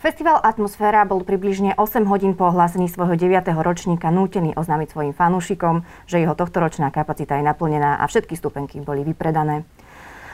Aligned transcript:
Festival 0.00 0.40
Atmosféra 0.40 1.04
bol 1.04 1.20
približne 1.28 1.76
8 1.76 2.08
hodín 2.08 2.32
po 2.32 2.48
ohlásení 2.48 2.88
svojho 2.88 3.20
9. 3.20 3.52
ročníka 3.52 4.08
nútený 4.08 4.56
oznámiť 4.56 4.96
svojim 4.96 5.12
fanúšikom, 5.12 5.84
že 6.08 6.24
jeho 6.24 6.32
tohtoročná 6.32 6.88
kapacita 6.88 7.36
je 7.36 7.44
naplnená 7.44 8.00
a 8.00 8.08
všetky 8.08 8.32
stupenky 8.32 8.80
boli 8.80 9.04
vypredané. 9.04 9.68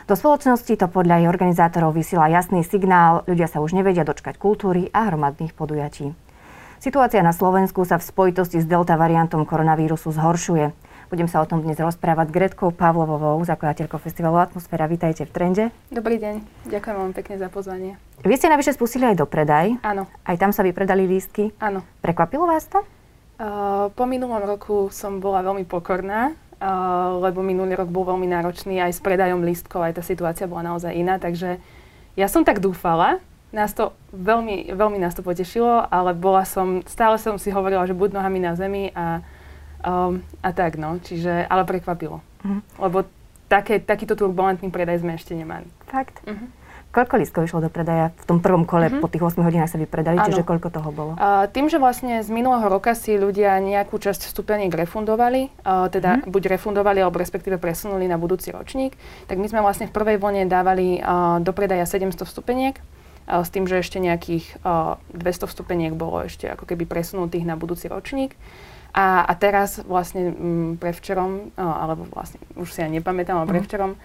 Do 0.07 0.15
spoločnosti 0.15 0.71
to 0.71 0.87
podľa 0.87 1.19
jej 1.19 1.27
organizátorov 1.27 1.99
vysiela 1.99 2.31
jasný 2.31 2.63
signál, 2.63 3.27
ľudia 3.27 3.51
sa 3.51 3.59
už 3.59 3.75
nevedia 3.75 4.07
dočkať 4.07 4.39
kultúry 4.39 4.87
a 4.95 5.11
hromadných 5.11 5.51
podujatí. 5.51 6.15
Situácia 6.79 7.27
na 7.27 7.35
Slovensku 7.35 7.83
sa 7.83 7.99
v 7.99 8.07
spojitosti 8.07 8.63
s 8.63 8.71
delta 8.71 8.95
variantom 8.95 9.43
koronavírusu 9.43 10.15
zhoršuje. 10.15 10.71
Budem 11.07 11.31
sa 11.31 11.39
o 11.39 11.47
tom 11.47 11.63
dnes 11.63 11.79
rozprávať 11.79 12.27
s 12.27 12.35
Gretkou 12.35 12.75
Pavlovovou, 12.75 13.39
zakladateľkou 13.47 14.03
festivalu 14.03 14.43
Atmosféra. 14.43 14.91
Vítajte 14.91 15.23
v 15.23 15.31
Trende. 15.31 15.65
Dobrý 15.87 16.19
deň, 16.19 16.67
ďakujem 16.67 16.97
vám 16.99 17.15
pekne 17.15 17.39
za 17.39 17.47
pozvanie. 17.47 17.95
Vy 18.27 18.35
ste 18.35 18.51
navyše 18.51 18.75
spustili 18.75 19.07
aj 19.07 19.23
do 19.23 19.23
predaj. 19.23 19.79
Áno. 19.87 20.11
Aj 20.27 20.35
tam 20.35 20.51
sa 20.51 20.67
vypredali 20.67 21.07
lístky. 21.07 21.55
Áno. 21.63 21.87
Prekvapilo 22.03 22.51
vás 22.51 22.67
to? 22.67 22.83
Uh, 23.39 23.87
po 23.95 24.03
minulom 24.03 24.43
roku 24.43 24.91
som 24.91 25.23
bola 25.23 25.47
veľmi 25.47 25.63
pokorná, 25.71 26.35
uh, 26.35 27.23
lebo 27.23 27.39
minulý 27.39 27.79
rok 27.79 27.87
bol 27.87 28.03
veľmi 28.03 28.27
náročný 28.27 28.83
aj 28.83 28.99
s 28.99 29.01
predajom 29.05 29.47
lístkov, 29.47 29.87
aj 29.87 29.99
tá 29.99 30.03
situácia 30.03 30.51
bola 30.51 30.75
naozaj 30.75 30.91
iná, 30.91 31.23
takže 31.23 31.63
ja 32.19 32.27
som 32.27 32.43
tak 32.43 32.59
dúfala, 32.59 33.23
nás 33.55 33.71
to 33.79 33.95
veľmi, 34.11 34.75
veľmi 34.75 34.99
nás 34.99 35.15
to 35.15 35.23
potešilo, 35.23 35.87
ale 35.87 36.19
bola 36.19 36.43
som, 36.43 36.83
stále 36.83 37.15
som 37.23 37.39
si 37.39 37.55
hovorila, 37.55 37.87
že 37.87 37.95
buď 37.95 38.19
nohami 38.19 38.43
na 38.43 38.59
zemi 38.59 38.91
a 38.91 39.23
Um, 39.85 40.23
a 40.41 40.51
tak, 40.53 40.81
no. 40.81 40.97
Čiže, 41.03 41.45
ale 41.47 41.69
prekvapilo. 41.69 42.23
Uh-huh. 42.23 42.61
Lebo 42.81 43.05
také, 43.51 43.83
takýto 43.83 44.17
turbulentný 44.17 44.71
predaj 44.71 45.03
sme 45.03 45.19
ešte 45.19 45.35
nemali. 45.35 45.67
Fakt? 45.91 46.23
Uh-huh. 46.25 46.49
Koľko 46.95 47.21
lístkov 47.21 47.45
išlo 47.45 47.61
do 47.61 47.69
predaja 47.69 48.09
v 48.09 48.25
tom 48.25 48.39
prvom 48.41 48.65
kole, 48.65 48.89
uh-huh. 48.89 49.05
po 49.05 49.13
tých 49.13 49.21
8 49.21 49.45
hodinách 49.45 49.69
sa 49.69 49.77
vypredali, 49.77 50.17
ano. 50.17 50.27
čiže 50.33 50.49
koľko 50.49 50.69
toho 50.73 50.89
bolo? 50.89 51.13
Uh, 51.21 51.45
tým, 51.53 51.69
že 51.69 51.77
vlastne 51.77 52.25
z 52.25 52.31
minulého 52.33 52.65
roka 52.73 52.97
si 52.97 53.21
ľudia 53.21 53.61
nejakú 53.61 54.01
časť 54.01 54.33
vstupeniek 54.33 54.73
refundovali, 54.73 55.53
uh, 55.61 55.93
teda 55.93 56.25
uh-huh. 56.25 56.33
buď 56.33 56.57
refundovali, 56.57 57.05
alebo 57.05 57.21
respektíve 57.21 57.61
presunuli 57.61 58.09
na 58.09 58.17
budúci 58.17 58.49
ročník, 58.49 58.97
tak 59.29 59.37
my 59.37 59.45
sme 59.45 59.61
vlastne 59.61 59.91
v 59.91 59.93
prvej 59.93 60.17
vlne 60.17 60.49
dávali 60.49 60.99
uh, 60.99 61.37
do 61.45 61.53
predaja 61.53 61.85
700 61.85 62.25
vstupeniek, 62.25 62.81
s 63.27 63.51
tým, 63.51 63.67
že 63.67 63.83
ešte 63.83 63.99
nejakých 63.99 64.63
uh, 64.63 65.03
200 65.11 65.51
vstupeniek 65.51 65.93
bolo 65.99 66.23
ešte 66.31 66.47
ako 66.47 66.63
keby 66.63 66.87
presunutých 66.87 67.43
na 67.43 67.59
budúci 67.59 67.91
ročník. 67.91 68.39
A, 68.97 69.29
a 69.29 69.33
teraz 69.37 69.77
vlastne 69.85 70.33
m, 70.33 70.81
prevčerom, 70.81 71.53
o, 71.53 71.61
alebo 71.61 72.09
vlastne 72.09 72.41
už 72.57 72.73
si 72.73 72.81
aj 72.81 72.89
nepamätám, 72.97 73.37
ale 73.37 73.45
mhm. 73.45 73.53
prevčerom 73.53 73.93
o, 73.93 73.97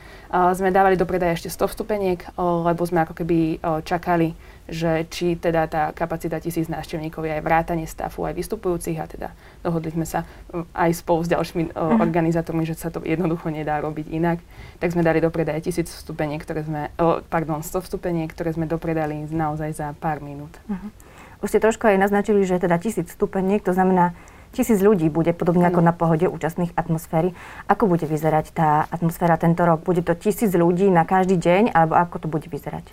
sme 0.52 0.68
dávali 0.68 1.00
do 1.00 1.08
predaja 1.08 1.40
ešte 1.40 1.48
100 1.48 1.72
vstupeniek, 1.72 2.20
o, 2.36 2.68
lebo 2.68 2.84
sme 2.84 3.08
ako 3.08 3.16
keby 3.24 3.64
o, 3.64 3.80
čakali, 3.88 4.36
že 4.68 5.08
či 5.08 5.40
teda 5.40 5.72
tá 5.72 5.96
kapacita 5.96 6.44
tisíc 6.44 6.68
návštevníkov 6.68 7.24
je 7.24 7.40
aj 7.40 7.44
vrátanie 7.44 7.88
stafu, 7.88 8.28
aj 8.28 8.36
vystupujúcich 8.36 9.00
a 9.00 9.08
teda 9.08 9.30
dohodli 9.64 9.96
sme 9.96 10.04
sa 10.04 10.28
aj 10.76 10.92
spolu 10.92 11.24
s 11.24 11.32
ďalšími 11.32 11.72
o, 11.72 11.96
mhm. 11.96 12.00
organizátormi, 12.04 12.68
že 12.68 12.76
sa 12.76 12.92
to 12.92 13.00
jednoducho 13.08 13.48
nedá 13.48 13.80
robiť 13.80 14.12
inak. 14.12 14.44
Tak 14.84 14.92
sme 14.92 15.08
dali 15.08 15.24
do 15.24 15.32
predaja 15.32 15.64
tisíc 15.64 15.88
vstupeniek, 15.88 16.44
ktoré 16.44 16.68
sme, 16.68 16.92
o, 17.00 17.24
pardon, 17.24 17.64
100 17.64 17.80
vstupeniek, 17.88 18.28
ktoré 18.28 18.52
sme 18.52 18.68
dopredali 18.68 19.24
naozaj 19.32 19.72
za 19.72 19.88
pár 19.96 20.20
minút. 20.20 20.52
Uh-huh. 20.68 20.92
Už 21.40 21.48
ste 21.48 21.64
trošku 21.64 21.88
aj 21.88 21.96
naznačili, 21.96 22.44
že 22.44 22.60
teda 22.60 22.76
tisíc 22.76 23.08
vstupeniek, 23.08 23.64
to 23.64 23.72
znamená 23.72 24.12
tisíc 24.52 24.80
ľudí 24.84 25.08
bude 25.08 25.32
podobne 25.32 25.68
ako 25.68 25.82
na 25.82 25.96
pohode 25.96 26.28
účastných 26.28 26.76
atmosféry. 26.76 27.32
Ako 27.72 27.88
bude 27.88 28.04
vyzerať 28.06 28.52
tá 28.52 28.86
atmosféra 28.92 29.40
tento 29.40 29.64
rok? 29.64 29.84
Bude 29.84 30.04
to 30.04 30.14
tisíc 30.14 30.52
ľudí 30.52 30.92
na 30.92 31.08
každý 31.08 31.40
deň, 31.40 31.72
alebo 31.72 31.96
ako 31.96 32.16
to 32.24 32.28
bude 32.28 32.48
vyzerať? 32.52 32.86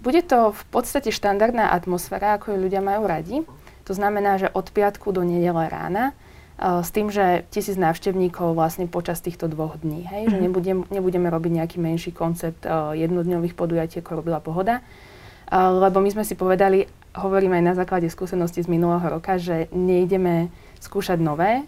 Bude 0.00 0.24
to 0.24 0.56
v 0.56 0.62
podstate 0.72 1.14
štandardná 1.14 1.70
atmosféra, 1.70 2.34
ako 2.34 2.56
ju 2.56 2.58
ľudia 2.58 2.82
majú 2.82 3.06
radi. 3.06 3.44
To 3.86 3.92
znamená, 3.92 4.40
že 4.40 4.48
od 4.50 4.72
piatku 4.72 5.12
do 5.12 5.22
nedele 5.22 5.68
rána 5.68 6.10
e, 6.10 6.82
s 6.82 6.90
tým, 6.90 7.12
že 7.12 7.44
tisíc 7.52 7.76
návštevníkov 7.76 8.56
vlastne 8.56 8.88
počas 8.88 9.20
týchto 9.20 9.46
dvoch 9.46 9.78
dní. 9.78 10.08
Hej? 10.08 10.32
Že 10.32 10.36
mhm. 10.40 10.44
nebudem, 10.48 10.78
nebudeme 10.90 11.28
robiť 11.28 11.52
nejaký 11.62 11.76
menší 11.78 12.10
koncept 12.10 12.64
uh, 12.64 12.96
jednodňových 12.96 13.54
podujatí, 13.54 14.00
ako 14.00 14.24
robila 14.24 14.40
Pohoda. 14.40 14.80
Uh, 15.52 15.84
lebo 15.84 16.00
my 16.00 16.08
sme 16.08 16.24
si 16.24 16.34
povedali, 16.34 16.88
hovorím 17.12 17.60
aj 17.60 17.62
na 17.62 17.74
základe 17.76 18.08
skúsenosti 18.08 18.64
z 18.64 18.72
minulého 18.72 19.04
roka, 19.04 19.36
že 19.36 19.68
nejdeme 19.70 20.48
skúšať 20.82 21.22
nové 21.22 21.62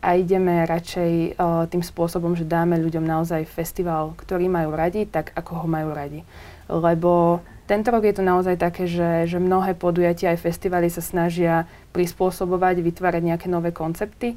a 0.00 0.16
ideme 0.16 0.64
radšej 0.64 1.36
uh, 1.36 1.66
tým 1.68 1.84
spôsobom, 1.84 2.32
že 2.38 2.48
dáme 2.48 2.78
ľuďom 2.80 3.04
naozaj 3.04 3.44
festival, 3.50 4.16
ktorý 4.16 4.48
majú 4.48 4.72
radi, 4.72 5.04
tak 5.04 5.34
ako 5.36 5.64
ho 5.64 5.66
majú 5.68 5.92
radi. 5.92 6.24
Lebo 6.70 7.42
tento 7.68 7.92
rok 7.92 8.02
je 8.02 8.16
to 8.16 8.24
naozaj 8.24 8.56
také, 8.56 8.88
že, 8.88 9.30
že 9.30 9.38
mnohé 9.38 9.76
podujatia 9.76 10.32
aj 10.32 10.42
festivaly 10.42 10.88
sa 10.90 11.04
snažia 11.04 11.68
prispôsobovať, 11.92 12.82
vytvárať 12.82 13.22
nejaké 13.22 13.46
nové 13.46 13.70
koncepty. 13.70 14.34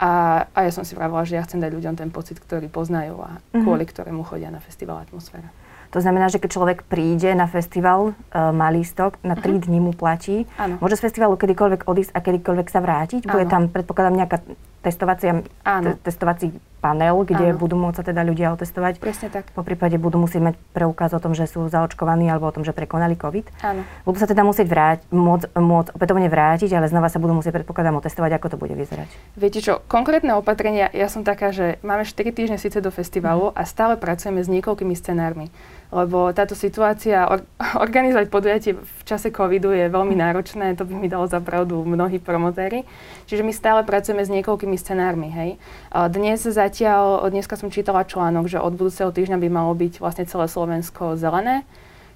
A, 0.00 0.44
a 0.56 0.58
ja 0.64 0.72
som 0.72 0.80
si 0.80 0.96
vravila, 0.96 1.28
že 1.28 1.36
ja 1.36 1.44
chcem 1.44 1.60
dať 1.60 1.76
ľuďom 1.76 1.92
ten 1.92 2.08
pocit, 2.08 2.40
ktorý 2.40 2.72
poznajú 2.72 3.20
a 3.20 3.36
mm-hmm. 3.36 3.60
kvôli 3.60 3.84
ktorému 3.84 4.24
chodia 4.24 4.48
na 4.48 4.64
festival 4.64 5.04
Atmosféra. 5.04 5.52
To 5.90 5.98
znamená, 5.98 6.30
že 6.30 6.38
keď 6.38 6.50
človek 6.54 6.78
príde 6.86 7.34
na 7.34 7.50
festival, 7.50 8.14
uh, 8.14 8.54
má 8.54 8.70
lístok, 8.70 9.18
na 9.26 9.34
3 9.34 9.42
uh-huh. 9.42 9.52
Mhm. 9.58 9.62
dní 9.66 9.78
mu 9.82 9.92
platí, 9.92 10.46
ano. 10.56 10.78
môže 10.78 10.98
z 10.98 11.04
festivalu 11.10 11.34
kedykoľvek 11.34 11.86
odísť 11.86 12.12
a 12.14 12.18
kedykoľvek 12.22 12.68
sa 12.70 12.80
vrátiť? 12.80 13.26
Bude 13.26 13.46
ano. 13.46 13.52
tam, 13.52 13.62
predpokladám, 13.68 14.14
nejaká 14.14 14.38
testovacia, 14.80 15.44
te, 15.44 15.90
testovací 16.00 16.56
panel, 16.80 17.28
kde 17.28 17.52
Áno. 17.52 17.60
budú 17.60 17.76
môcť 17.76 18.00
sa 18.00 18.04
teda 18.08 18.24
ľudia 18.24 18.56
otestovať. 18.56 19.04
Presne 19.04 19.28
tak. 19.28 19.52
Po 19.52 19.60
prípade 19.60 20.00
budú 20.00 20.16
musieť 20.16 20.40
mať 20.40 20.54
preukaz 20.72 21.12
o 21.12 21.20
tom, 21.20 21.36
že 21.36 21.44
sú 21.44 21.68
zaočkovaní 21.68 22.32
alebo 22.32 22.48
o 22.48 22.54
tom, 22.56 22.64
že 22.64 22.72
prekonali 22.72 23.20
COVID. 23.20 23.46
Áno. 23.60 23.84
Budú 24.08 24.16
sa 24.16 24.24
teda 24.24 24.40
musieť 24.40 24.66
vráť, 24.72 24.98
môcť, 25.12 25.52
môcť 25.60 25.88
opätovne 25.92 26.32
vrátiť, 26.32 26.72
ale 26.72 26.88
znova 26.88 27.12
sa 27.12 27.20
budú 27.20 27.36
musieť 27.36 27.60
predpokladám 27.60 28.00
otestovať, 28.00 28.40
ako 28.40 28.46
to 28.48 28.56
bude 28.56 28.72
vyzerať. 28.72 29.12
Viete 29.36 29.60
čo, 29.60 29.84
konkrétne 29.84 30.32
opatrenia, 30.40 30.88
ja 30.96 31.12
som 31.12 31.20
taká, 31.20 31.52
že 31.52 31.76
máme 31.84 32.08
4 32.08 32.16
týždne 32.32 32.56
síce 32.56 32.80
do 32.80 32.88
festivalu 32.88 33.52
mm. 33.52 33.60
a 33.60 33.62
stále 33.68 34.00
pracujeme 34.00 34.40
s 34.40 34.48
niekoľkými 34.48 34.96
scenármi 34.96 35.52
lebo 35.90 36.30
táto 36.30 36.54
situácia, 36.54 37.26
or, 37.26 37.42
organizovať 37.84 38.26
podujatie 38.30 38.72
v 38.78 39.02
čase 39.02 39.34
covidu 39.34 39.74
je 39.74 39.90
veľmi 39.90 40.14
náročné, 40.14 40.78
to 40.78 40.86
by 40.86 40.94
mi 40.94 41.10
dalo 41.10 41.26
za 41.26 41.42
pravdu 41.42 41.82
mnohí 41.82 42.22
promotéri. 42.22 42.86
Čiže 43.26 43.42
my 43.42 43.52
stále 43.54 43.80
pracujeme 43.82 44.22
s 44.22 44.30
niekoľkými 44.30 44.76
scenármi, 44.78 45.28
hej. 45.30 45.50
Dnes 45.90 46.46
zatiaľ, 46.46 47.26
dneska 47.30 47.58
som 47.58 47.74
čítala 47.74 48.06
článok, 48.06 48.46
že 48.46 48.62
od 48.62 48.74
budúceho 48.74 49.10
týždňa 49.10 49.38
by 49.38 49.48
malo 49.50 49.74
byť 49.74 49.98
vlastne 49.98 50.24
celé 50.26 50.46
Slovensko 50.46 51.18
zelené, 51.18 51.66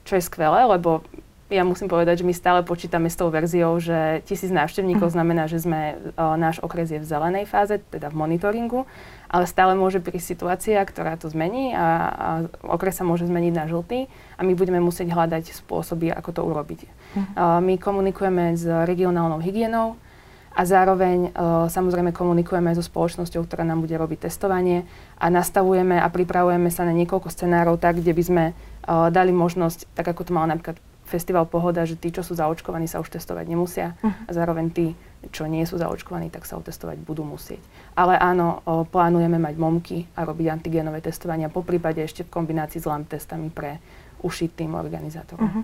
čo 0.06 0.18
je 0.18 0.22
skvelé, 0.22 0.66
lebo 0.66 1.02
ja 1.54 1.62
musím 1.62 1.86
povedať, 1.86 2.20
že 2.20 2.28
my 2.28 2.34
stále 2.34 2.60
počítame 2.66 3.06
s 3.06 3.14
tou 3.14 3.30
verziou, 3.30 3.78
že 3.78 4.26
tisíc 4.26 4.50
návštevníkov 4.50 5.08
mhm. 5.08 5.14
znamená, 5.14 5.42
že 5.46 5.62
sme, 5.62 5.96
o, 6.18 6.34
náš 6.34 6.58
okres 6.58 6.90
je 6.90 6.98
v 6.98 7.06
zelenej 7.06 7.46
fáze, 7.46 7.78
teda 7.78 8.10
v 8.10 8.18
monitoringu, 8.18 8.82
ale 9.30 9.46
stále 9.46 9.78
môže 9.78 10.02
prísť 10.02 10.34
situácia, 10.34 10.78
ktorá 10.82 11.14
to 11.14 11.30
zmení 11.30 11.74
a, 11.74 11.86
a 12.10 12.28
okres 12.66 12.98
sa 12.98 13.06
môže 13.06 13.26
zmeniť 13.30 13.54
na 13.54 13.64
žltý 13.70 14.10
a 14.38 14.40
my 14.42 14.52
budeme 14.58 14.82
musieť 14.82 15.14
hľadať 15.14 15.54
spôsoby, 15.54 16.10
ako 16.10 16.30
to 16.34 16.42
urobiť. 16.42 16.80
Uh-huh. 16.84 17.22
O, 17.22 17.44
my 17.62 17.78
komunikujeme 17.78 18.58
s 18.58 18.66
regionálnou 18.66 19.38
hygienou 19.38 19.94
a 20.54 20.62
zároveň 20.62 21.34
o, 21.34 21.66
samozrejme 21.66 22.14
komunikujeme 22.14 22.70
so 22.78 22.82
spoločnosťou, 22.82 23.42
ktorá 23.42 23.66
nám 23.66 23.82
bude 23.82 23.98
robiť 23.98 24.30
testovanie 24.30 24.86
a 25.18 25.26
nastavujeme 25.26 25.98
a 25.98 26.06
pripravujeme 26.06 26.70
sa 26.70 26.86
na 26.86 26.94
niekoľko 26.94 27.26
scenárov 27.26 27.82
tak, 27.82 27.98
kde 27.98 28.14
by 28.14 28.22
sme 28.22 28.44
o, 28.50 29.10
dali 29.10 29.34
možnosť, 29.34 29.90
tak 29.98 30.14
ako 30.14 30.30
to 30.30 30.32
mal 30.34 30.46
napríklad 30.46 30.78
festival 31.14 31.46
Pohoda, 31.46 31.86
že 31.86 31.94
tí, 31.94 32.10
čo 32.10 32.26
sú 32.26 32.34
zaočkovaní, 32.34 32.90
sa 32.90 32.98
už 32.98 33.14
testovať 33.14 33.46
nemusia 33.46 33.94
uh-huh. 34.02 34.26
a 34.26 34.30
zároveň 34.34 34.66
tí, 34.74 34.86
čo 35.30 35.46
nie 35.46 35.62
sú 35.62 35.78
zaočkovaní, 35.78 36.34
tak 36.34 36.42
sa 36.42 36.58
otestovať 36.58 36.98
budú 36.98 37.22
musieť. 37.22 37.62
Ale 37.94 38.18
áno, 38.18 38.66
o, 38.66 38.82
plánujeme 38.82 39.38
mať 39.38 39.54
momky 39.54 40.10
a 40.18 40.26
robiť 40.26 40.46
antigénové 40.50 40.98
testovania, 40.98 41.46
po 41.46 41.62
prípade 41.62 42.02
ešte 42.02 42.26
v 42.26 42.34
kombinácii 42.34 42.82
s 42.82 42.90
LAMP 42.90 43.14
testami 43.14 43.48
pre 43.54 43.78
ušiť 44.26 44.50
tým 44.58 44.74
organizátorov. 44.74 45.46
Uh-huh. 45.46 45.62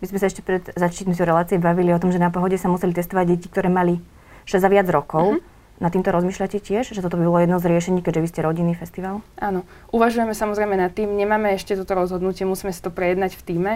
My 0.00 0.04
sme 0.08 0.18
sa 0.22 0.30
ešte 0.30 0.40
pred 0.40 0.64
začítnutiu 0.72 1.28
relácie 1.28 1.60
bavili 1.60 1.92
o 1.92 2.00
tom, 2.00 2.08
že 2.08 2.22
na 2.22 2.32
Pohode 2.32 2.56
sa 2.56 2.72
museli 2.72 2.96
testovať 2.96 3.26
deti, 3.28 3.46
ktoré 3.52 3.68
mali 3.68 4.00
6 4.48 4.64
a 4.64 4.70
viac 4.72 4.88
rokov. 4.88 5.36
Uh-huh. 5.36 5.56
Na 5.78 5.94
týmto 5.94 6.10
rozmýšľate 6.10 6.58
tiež, 6.58 6.90
že 6.90 6.98
toto 6.98 7.14
by 7.14 7.22
bolo 7.22 7.38
jedno 7.38 7.62
z 7.62 7.70
riešení, 7.70 8.02
keďže 8.02 8.22
vy 8.22 8.28
ste 8.34 8.40
rodinný 8.42 8.74
festival? 8.74 9.22
Áno, 9.38 9.62
uvažujeme 9.94 10.34
samozrejme 10.34 10.74
nad 10.74 10.90
tým. 10.90 11.14
Nemáme 11.14 11.54
ešte 11.54 11.78
toto 11.78 11.94
rozhodnutie, 11.94 12.42
musíme 12.42 12.74
si 12.74 12.82
to 12.82 12.90
prejednať 12.90 13.38
v 13.38 13.42
týme 13.46 13.72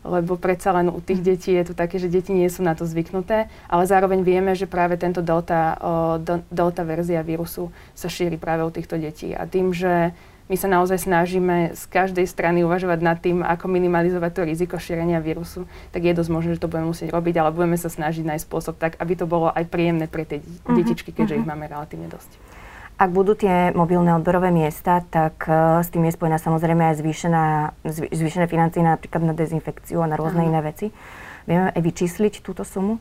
lebo 0.00 0.40
predsa 0.40 0.72
len 0.72 0.88
u 0.88 1.00
tých 1.00 1.20
detí 1.20 1.52
je 1.52 1.72
to 1.72 1.74
také, 1.76 2.00
že 2.00 2.08
deti 2.08 2.32
nie 2.32 2.48
sú 2.48 2.64
na 2.64 2.72
to 2.72 2.88
zvyknuté, 2.88 3.52
ale 3.68 3.84
zároveň 3.84 4.24
vieme, 4.24 4.52
že 4.56 4.64
práve 4.64 4.96
tento 4.96 5.20
delta, 5.20 5.76
delta 6.48 6.82
verzia 6.84 7.20
vírusu 7.20 7.68
sa 7.92 8.08
šíri 8.08 8.40
práve 8.40 8.64
u 8.64 8.72
týchto 8.72 8.96
detí. 8.96 9.36
A 9.36 9.44
tým, 9.44 9.76
že 9.76 10.16
my 10.50 10.58
sa 10.58 10.66
naozaj 10.66 11.06
snažíme 11.06 11.78
z 11.78 11.82
každej 11.86 12.26
strany 12.26 12.66
uvažovať 12.66 12.98
nad 12.98 13.22
tým, 13.22 13.46
ako 13.46 13.70
minimalizovať 13.70 14.30
to 14.34 14.42
riziko 14.50 14.82
šírenia 14.82 15.22
vírusu, 15.22 15.70
tak 15.94 16.02
je 16.02 16.10
dosť 16.10 16.30
možné, 16.34 16.50
že 16.58 16.62
to 16.66 16.66
budeme 16.66 16.90
musieť 16.90 17.14
robiť, 17.14 17.38
ale 17.38 17.54
budeme 17.54 17.78
sa 17.78 17.86
snažiť 17.86 18.26
nájsť 18.26 18.44
spôsob 18.50 18.74
tak, 18.74 18.98
aby 18.98 19.14
to 19.14 19.30
bolo 19.30 19.54
aj 19.54 19.62
príjemné 19.70 20.10
pre 20.10 20.26
tie 20.26 20.42
uh-huh, 20.42 20.74
detičky, 20.74 21.14
keďže 21.14 21.38
uh-huh. 21.38 21.42
ich 21.46 21.50
máme 21.54 21.70
relatívne 21.70 22.10
dosť. 22.10 22.34
Ak 23.00 23.08
budú 23.16 23.32
tie 23.32 23.72
mobilné 23.72 24.12
odberové 24.12 24.52
miesta, 24.52 25.00
tak 25.00 25.48
uh, 25.48 25.80
s 25.80 25.88
tým 25.88 26.04
je 26.04 26.12
spojená 26.12 26.36
samozrejme 26.36 26.92
aj 26.92 27.00
zvýšená, 27.00 27.44
zvýšené 28.12 28.44
financie 28.44 28.84
napríklad 28.84 29.24
na 29.24 29.32
dezinfekciu 29.32 30.04
a 30.04 30.10
na 30.10 30.20
rôzne 30.20 30.44
Aha. 30.44 30.48
iné 30.52 30.60
veci. 30.60 30.92
Vieme 31.48 31.72
aj 31.72 31.80
vyčísliť 31.80 32.44
túto 32.44 32.60
sumu? 32.60 33.00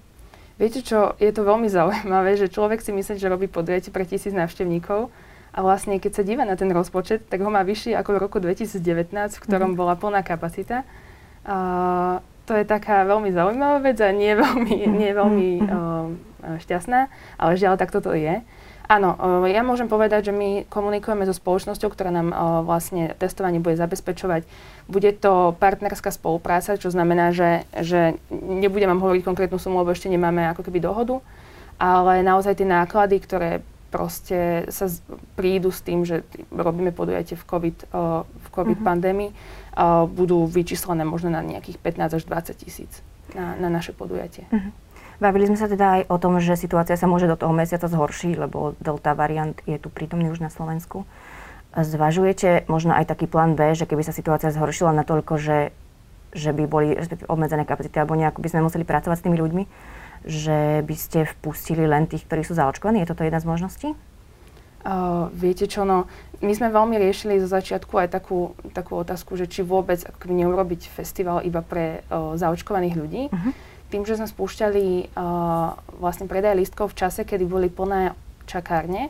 Viete 0.56 0.80
čo, 0.84 1.20
je 1.20 1.32
to 1.36 1.44
veľmi 1.44 1.68
zaujímavé, 1.68 2.40
že 2.40 2.48
človek 2.48 2.80
si 2.80 2.96
myslí, 2.96 3.20
že 3.20 3.28
robí 3.28 3.52
podujatie 3.52 3.92
pre 3.92 4.08
tisíc 4.08 4.32
návštevníkov 4.32 5.12
a 5.52 5.60
vlastne 5.60 6.00
keď 6.00 6.12
sa 6.16 6.24
díva 6.24 6.48
na 6.48 6.56
ten 6.56 6.72
rozpočet, 6.72 7.28
tak 7.28 7.44
ho 7.44 7.52
má 7.52 7.64
vyšší 7.68 7.92
ako 8.00 8.16
v 8.16 8.22
roku 8.24 8.38
2019, 8.40 8.80
v 9.36 9.44
ktorom 9.44 9.76
mm. 9.76 9.80
bola 9.80 10.00
plná 10.00 10.24
kapacita. 10.24 10.88
Uh, 11.44 12.24
to 12.48 12.56
je 12.56 12.64
taká 12.64 13.04
veľmi 13.04 13.36
zaujímavá 13.36 13.84
vec 13.84 14.00
a 14.00 14.16
nie 14.16 14.32
veľmi, 14.32 14.76
nie 15.00 15.12
veľmi 15.12 15.50
uh, 15.60 16.08
šťastná, 16.60 17.12
ale 17.36 17.52
žiaľ, 17.60 17.76
tak 17.76 17.92
toto 17.92 18.16
je. 18.16 18.40
Áno, 18.90 19.14
ja 19.46 19.62
môžem 19.62 19.86
povedať, 19.86 20.30
že 20.30 20.34
my 20.34 20.66
komunikujeme 20.66 21.22
so 21.30 21.38
spoločnosťou, 21.38 21.94
ktorá 21.94 22.10
nám 22.10 22.34
vlastne 22.66 23.14
testovanie 23.22 23.62
bude 23.62 23.78
zabezpečovať. 23.78 24.50
Bude 24.90 25.14
to 25.14 25.54
partnerská 25.62 26.10
spolupráca, 26.10 26.74
čo 26.74 26.90
znamená, 26.90 27.30
že, 27.30 27.70
že 27.78 28.18
nebudem 28.34 28.90
vám 28.90 29.06
hovoriť 29.06 29.22
konkrétnu 29.22 29.62
sumu, 29.62 29.86
lebo 29.86 29.94
ešte 29.94 30.10
nemáme 30.10 30.50
ako 30.50 30.66
keby 30.66 30.82
dohodu, 30.82 31.22
ale 31.78 32.26
naozaj 32.26 32.58
tie 32.58 32.66
náklady, 32.66 33.22
ktoré 33.22 33.62
proste 33.94 34.66
sa 34.74 34.90
prídu 35.38 35.70
s 35.70 35.86
tým, 35.86 36.02
že 36.02 36.26
robíme 36.50 36.90
podujatie 36.90 37.38
v 37.38 37.46
COVID, 37.46 37.78
uh, 37.94 38.26
v 38.26 38.48
COVID 38.54 38.78
uh-huh. 38.82 38.90
pandémii, 38.90 39.32
budú 40.12 40.50
vyčíslené 40.50 41.08
možno 41.08 41.32
na 41.32 41.46
nejakých 41.46 41.78
15 41.80 42.18
až 42.20 42.24
20 42.26 42.58
tisíc 42.58 42.92
na, 43.38 43.54
na 43.56 43.70
naše 43.70 43.94
podujatie. 43.94 44.50
Uh-huh. 44.50 44.74
Bavili 45.20 45.52
sme 45.52 45.60
sa 45.60 45.68
teda 45.68 46.00
aj 46.00 46.02
o 46.08 46.16
tom, 46.16 46.40
že 46.40 46.56
situácia 46.56 46.96
sa 46.96 47.04
môže 47.04 47.28
do 47.28 47.36
toho 47.36 47.52
mesiaca 47.52 47.92
zhoršiť, 47.92 48.40
lebo 48.40 48.80
delta 48.80 49.12
variant 49.12 49.60
je 49.68 49.76
tu 49.76 49.92
prítomný 49.92 50.32
už 50.32 50.40
na 50.40 50.48
Slovensku. 50.48 51.04
Zvažujete 51.76 52.64
možno 52.72 52.96
aj 52.96 53.12
taký 53.12 53.28
plán 53.28 53.60
B, 53.60 53.76
že 53.76 53.84
keby 53.84 54.02
sa 54.08 54.16
situácia 54.16 54.48
zhoršila 54.56 54.96
natoľko, 54.96 55.36
že, 55.36 55.76
že 56.32 56.56
by 56.56 56.64
boli 56.72 56.96
obmedzené 57.28 57.68
kapacity 57.68 58.00
alebo 58.00 58.16
nejako 58.16 58.40
by 58.40 58.48
sme 58.48 58.66
museli 58.66 58.88
pracovať 58.88 59.20
s 59.20 59.26
tými 59.28 59.38
ľuďmi, 59.38 59.64
že 60.24 60.88
by 60.88 60.96
ste 60.96 61.28
vpustili 61.28 61.84
len 61.84 62.08
tých, 62.08 62.24
ktorí 62.24 62.48
sú 62.48 62.56
zaočkovaní? 62.56 63.04
Je 63.04 63.12
toto 63.12 63.28
jedna 63.28 63.44
z 63.44 63.50
možností? 63.52 63.90
Uh, 64.80 65.28
viete 65.36 65.68
čo, 65.68 65.84
no, 65.84 66.08
my 66.40 66.56
sme 66.56 66.72
veľmi 66.72 66.96
riešili 66.96 67.44
zo 67.44 67.52
začiatku 67.52 68.00
aj 68.00 68.16
takú, 68.16 68.56
takú 68.72 68.96
otázku, 68.96 69.36
že 69.36 69.52
či 69.52 69.68
vôbec 69.68 70.00
ako 70.08 70.32
neurobiť 70.32 70.88
festival 70.88 71.44
iba 71.44 71.60
pre 71.60 72.08
uh, 72.08 72.40
zaočkovaných 72.40 72.96
ľudí. 72.96 73.24
Uh-huh 73.28 73.54
tým, 73.90 74.06
že 74.06 74.22
sme 74.22 74.30
spúšťali 74.30 74.86
uh, 75.18 75.76
vlastne 75.98 76.30
predaj 76.30 76.56
listkov 76.56 76.94
v 76.94 77.00
čase, 77.06 77.26
kedy 77.26 77.46
boli 77.50 77.68
plné 77.68 78.14
čakárne, 78.46 79.10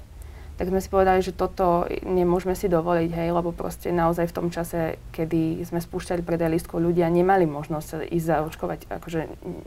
tak 0.60 0.68
sme 0.68 0.84
si 0.84 0.92
povedali, 0.92 1.24
že 1.24 1.32
toto 1.32 1.88
nemôžeme 2.04 2.52
si 2.52 2.68
dovoliť, 2.68 3.16
hej, 3.16 3.32
lebo 3.32 3.56
proste 3.56 3.96
naozaj 3.96 4.28
v 4.28 4.36
tom 4.36 4.48
čase, 4.52 5.00
kedy 5.16 5.64
sme 5.64 5.80
spúšťali 5.80 6.20
predaj 6.20 6.52
listkov, 6.52 6.84
ľudia 6.84 7.08
nemali 7.08 7.48
možnosť 7.48 8.12
ísť 8.12 8.28
zaočkovať, 8.28 8.80
akože 8.92 9.22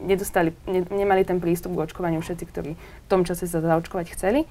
nedostali, 0.05 0.53
ne, 0.69 0.85
nemali 0.85 1.25
ten 1.25 1.41
prístup 1.41 1.73
k 1.73 1.89
očkovaniu 1.89 2.21
všetci, 2.21 2.45
ktorí 2.45 2.77
v 2.77 3.09
tom 3.09 3.25
čase 3.25 3.49
sa 3.49 3.65
zaočkovať 3.65 4.13
chceli. 4.13 4.45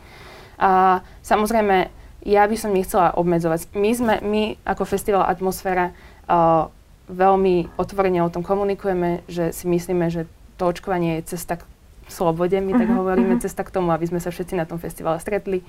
A 0.58 1.06
samozrejme, 1.22 1.94
ja 2.26 2.46
by 2.50 2.58
som 2.58 2.74
nechcela 2.74 3.14
obmedzovať. 3.14 3.70
My 3.78 3.92
sme, 3.94 4.16
my 4.26 4.42
ako 4.66 4.90
festival 4.90 5.30
Atmosféra 5.30 5.94
uh, 5.94 6.74
veľmi 7.06 7.78
otvorene 7.78 8.18
o 8.26 8.34
tom 8.34 8.42
komunikujeme, 8.42 9.26
že 9.30 9.54
si 9.54 9.70
myslíme, 9.70 10.10
že 10.10 10.26
to 10.62 10.70
očkovanie 10.70 11.26
je 11.26 11.34
cesta 11.34 11.58
k 11.58 11.66
slobode, 12.06 12.54
my 12.62 12.78
tak 12.78 12.86
uh-huh, 12.86 13.02
hovoríme, 13.02 13.34
uh-huh. 13.40 13.46
cesta 13.50 13.66
k 13.66 13.74
tomu, 13.74 13.90
aby 13.90 14.06
sme 14.06 14.22
sa 14.22 14.30
všetci 14.30 14.54
na 14.54 14.70
tom 14.70 14.78
festivale 14.78 15.18
stretli. 15.18 15.66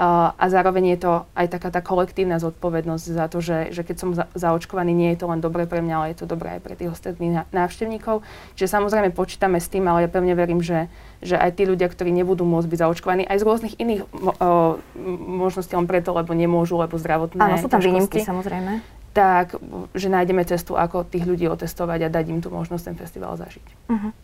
Uh, 0.00 0.32
a 0.32 0.48
zároveň 0.48 0.96
je 0.96 0.98
to 1.04 1.12
aj 1.36 1.52
taká 1.52 1.68
tá 1.68 1.84
kolektívna 1.84 2.40
zodpovednosť 2.40 3.04
za 3.04 3.28
to, 3.28 3.44
že, 3.44 3.68
že 3.68 3.84
keď 3.84 3.96
som 4.00 4.16
za, 4.16 4.32
zaočkovaný, 4.32 4.96
nie 4.96 5.12
je 5.12 5.20
to 5.20 5.28
len 5.28 5.44
dobré 5.44 5.68
pre 5.68 5.84
mňa, 5.84 5.92
ale 5.92 6.16
je 6.16 6.24
to 6.24 6.30
dobré 6.30 6.56
aj 6.56 6.60
pre 6.64 6.72
tých 6.72 6.88
ostatných 6.88 7.44
návštevníkov. 7.52 8.24
Čiže 8.56 8.80
samozrejme 8.80 9.12
počítame 9.12 9.60
s 9.60 9.68
tým, 9.68 9.84
ale 9.92 10.08
ja 10.08 10.08
pevne 10.08 10.32
verím, 10.32 10.64
že, 10.64 10.88
že 11.20 11.36
aj 11.36 11.52
tí 11.52 11.68
ľudia, 11.68 11.92
ktorí 11.92 12.16
nebudú 12.16 12.48
môcť 12.48 12.72
byť 12.72 12.78
zaočkovaní, 12.80 13.28
aj 13.28 13.36
z 13.36 13.44
rôznych 13.44 13.74
iných 13.76 14.00
uh, 14.08 14.80
možností, 15.20 15.76
len 15.76 15.84
preto, 15.84 16.16
lebo 16.16 16.32
nemôžu, 16.32 16.80
lebo 16.80 16.96
zdravotné 16.96 17.36
Áno, 17.36 17.60
sú 17.60 17.68
tam 17.68 17.84
výnimky 17.84 18.24
samozrejme. 18.24 18.80
Tak, 19.12 19.60
že 19.92 20.08
nájdeme 20.08 20.48
cestu, 20.48 20.80
ako 20.80 21.04
tých 21.04 21.28
ľudí 21.28 21.44
otestovať 21.44 22.06
a 22.06 22.08
dať 22.08 22.24
im 22.30 22.40
tú 22.40 22.48
možnosť 22.48 22.88
ten 22.88 22.96
festival 22.96 23.36
zažiť. 23.36 23.66
Uh-huh. 23.90 24.16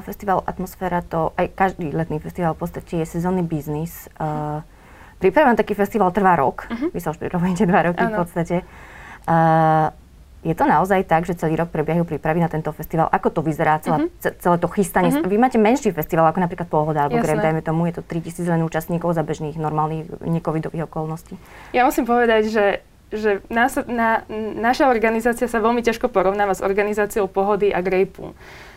Festival 0.00 0.40
Atmosféra 0.46 1.02
to, 1.02 1.36
aj 1.36 1.52
každý 1.52 1.92
letný 1.92 2.22
festival 2.22 2.54
v 2.54 2.64
podstate 2.64 3.02
je 3.02 3.06
sezónny 3.06 3.42
biznis. 3.42 4.08
Uh, 4.16 4.64
Príprava 5.16 5.56
taký 5.56 5.72
festival 5.72 6.12
trvá 6.12 6.36
rok. 6.36 6.68
Uh-huh. 6.68 6.92
Vy 6.92 7.00
sa 7.00 7.08
už 7.08 7.16
pripravujete 7.16 7.64
dva 7.64 7.88
roky 7.88 8.04
ano. 8.04 8.12
v 8.12 8.16
podstate. 8.20 8.56
Uh, 9.24 9.88
je 10.44 10.54
to 10.54 10.68
naozaj 10.68 11.02
tak, 11.08 11.26
že 11.26 11.34
celý 11.34 11.58
rok 11.58 11.72
prebiehajú 11.72 12.06
prípravy 12.06 12.38
na 12.38 12.46
tento 12.52 12.70
festival? 12.70 13.08
Ako 13.10 13.32
to 13.32 13.40
vyzerá 13.40 13.80
celé, 13.80 14.06
uh-huh. 14.06 14.36
celé 14.38 14.56
to 14.60 14.68
chystanie? 14.70 15.10
Uh-huh. 15.10 15.24
Vy 15.24 15.40
máte 15.40 15.56
menší 15.56 15.90
festival 15.90 16.28
ako 16.30 16.38
napríklad 16.44 16.68
Pohoda 16.68 17.08
alebo 17.08 17.18
Greb, 17.18 17.40
dajme 17.40 17.64
tomu, 17.64 17.88
je 17.88 17.98
to 17.98 18.02
3000 18.04 18.44
len 18.44 18.62
účastníkov 18.62 19.16
za 19.16 19.24
bežných 19.24 19.56
normálnych 19.56 20.06
necovidových 20.20 20.86
okolností. 20.86 21.34
Ja 21.72 21.88
musím 21.88 22.04
povedať, 22.04 22.52
že 22.52 22.64
že 23.06 23.38
nás, 23.46 23.78
na, 23.86 24.26
naša 24.58 24.90
organizácia 24.90 25.46
sa 25.46 25.62
veľmi 25.62 25.78
ťažko 25.78 26.10
porovnáva 26.10 26.58
s 26.58 26.60
organizáciou 26.60 27.30
Pohody 27.30 27.70
a 27.70 27.78
Grejpu 27.78 28.34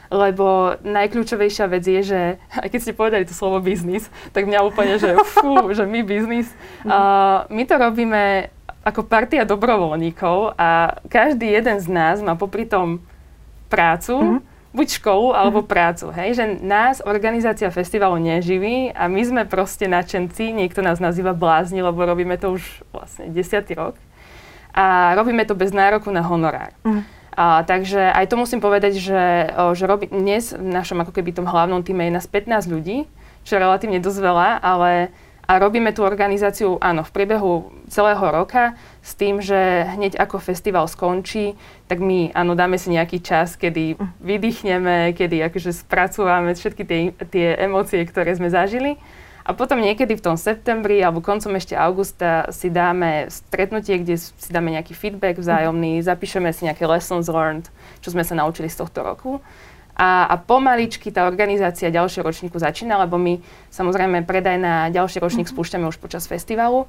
lebo 0.10 0.78
najkľúčovejšia 0.82 1.66
vec 1.70 1.86
je, 1.86 2.02
že 2.02 2.22
aj 2.64 2.68
keď 2.74 2.80
ste 2.82 2.98
povedali 2.98 3.24
to 3.30 3.38
slovo 3.38 3.62
biznis, 3.62 4.10
tak 4.34 4.50
mňa 4.50 4.60
úplne, 4.66 4.98
že 4.98 5.16
fú, 5.38 5.70
že 5.72 5.86
my 5.86 6.02
biznis. 6.02 6.50
Uh, 6.84 7.46
my 7.54 7.64
to 7.66 7.78
robíme 7.78 8.50
ako 8.80 9.06
partia 9.06 9.46
dobrovoľníkov 9.46 10.58
a 10.58 10.98
každý 11.12 11.52
jeden 11.52 11.78
z 11.78 11.88
nás 11.92 12.24
má 12.24 12.34
popri 12.34 12.66
tom 12.66 13.04
prácu, 13.68 14.18
mm-hmm. 14.18 14.74
buď 14.74 14.88
školu 14.98 15.36
alebo 15.36 15.62
mm-hmm. 15.62 15.74
prácu. 15.76 16.06
Hej? 16.16 16.30
Že 16.40 16.46
nás 16.64 17.04
organizácia 17.04 17.70
festivalu 17.70 18.18
neživí 18.24 18.90
a 18.96 19.06
my 19.12 19.22
sme 19.22 19.42
proste 19.46 19.86
nadšenci, 19.86 20.56
niekto 20.56 20.80
nás 20.82 20.98
nazýva 20.98 21.36
blázni, 21.36 21.84
lebo 21.84 22.02
robíme 22.02 22.40
to 22.40 22.56
už 22.58 22.64
vlastne 22.90 23.30
desiatý 23.30 23.78
rok. 23.78 24.00
A 24.74 25.14
robíme 25.20 25.44
to 25.44 25.60
bez 25.60 25.76
nároku 25.76 26.10
na 26.10 26.24
honorár. 26.24 26.72
Mm-hmm. 26.82 27.19
A, 27.40 27.64
takže 27.64 28.12
aj 28.12 28.28
to 28.28 28.36
musím 28.36 28.60
povedať, 28.60 29.00
že, 29.00 29.48
že 29.56 29.88
robí, 29.88 30.12
dnes 30.12 30.52
v 30.52 30.60
našom 30.60 31.00
ako 31.00 31.16
keby 31.16 31.32
tom 31.32 31.48
hlavnom 31.48 31.80
týme 31.88 32.04
je 32.04 32.12
nás 32.12 32.28
15 32.28 32.68
ľudí, 32.68 33.08
čo 33.48 33.56
je 33.56 33.64
relatívne 33.64 34.04
dosť 34.04 34.20
veľa, 34.20 34.60
ale 34.60 35.08
a 35.50 35.58
robíme 35.58 35.90
tú 35.96 36.06
organizáciu, 36.06 36.78
áno, 36.78 37.02
v 37.02 37.10
priebehu 37.10 37.74
celého 37.90 38.22
roka 38.22 38.78
s 39.02 39.18
tým, 39.18 39.42
že 39.42 39.88
hneď 39.98 40.20
ako 40.22 40.38
festival 40.38 40.86
skončí, 40.86 41.58
tak 41.90 42.04
my, 42.04 42.36
áno, 42.38 42.54
dáme 42.54 42.78
si 42.78 42.94
nejaký 42.94 43.24
čas, 43.24 43.58
kedy 43.58 43.98
vydýchneme, 44.22 45.16
kedy 45.18 45.42
akože 45.50 45.74
spracúvame 45.74 46.54
všetky 46.54 46.84
tie, 46.86 47.00
tie 47.34 47.56
emócie, 47.56 48.04
ktoré 48.06 48.36
sme 48.36 48.54
zažili 48.54 49.02
a 49.50 49.58
potom 49.58 49.82
niekedy 49.82 50.14
v 50.14 50.22
tom 50.22 50.38
septembri 50.38 51.02
alebo 51.02 51.26
koncom 51.26 51.58
ešte 51.58 51.74
augusta 51.74 52.46
si 52.54 52.70
dáme 52.70 53.34
stretnutie, 53.34 53.98
kde 53.98 54.22
si 54.22 54.50
dáme 54.54 54.70
nejaký 54.70 54.94
feedback 54.94 55.42
vzájomný, 55.42 56.06
zapíšeme 56.06 56.54
si 56.54 56.70
nejaké 56.70 56.86
lessons 56.86 57.26
learned, 57.26 57.66
čo 58.06 58.14
sme 58.14 58.22
sa 58.22 58.38
naučili 58.38 58.70
z 58.70 58.78
tohto 58.86 59.02
roku. 59.02 59.42
A, 59.98 60.30
a 60.30 60.38
pomaličky 60.38 61.10
tá 61.10 61.26
organizácia 61.26 61.90
ďalšieho 61.90 62.30
ročníku 62.30 62.62
začína, 62.62 63.02
lebo 63.02 63.18
my 63.18 63.42
samozrejme 63.74 64.22
predaj 64.30 64.62
na 64.62 64.94
ďalší 64.94 65.18
ročník 65.18 65.50
mm-hmm. 65.50 65.58
spúšťame 65.58 65.90
už 65.90 65.98
počas 65.98 66.30
festivalu. 66.30 66.86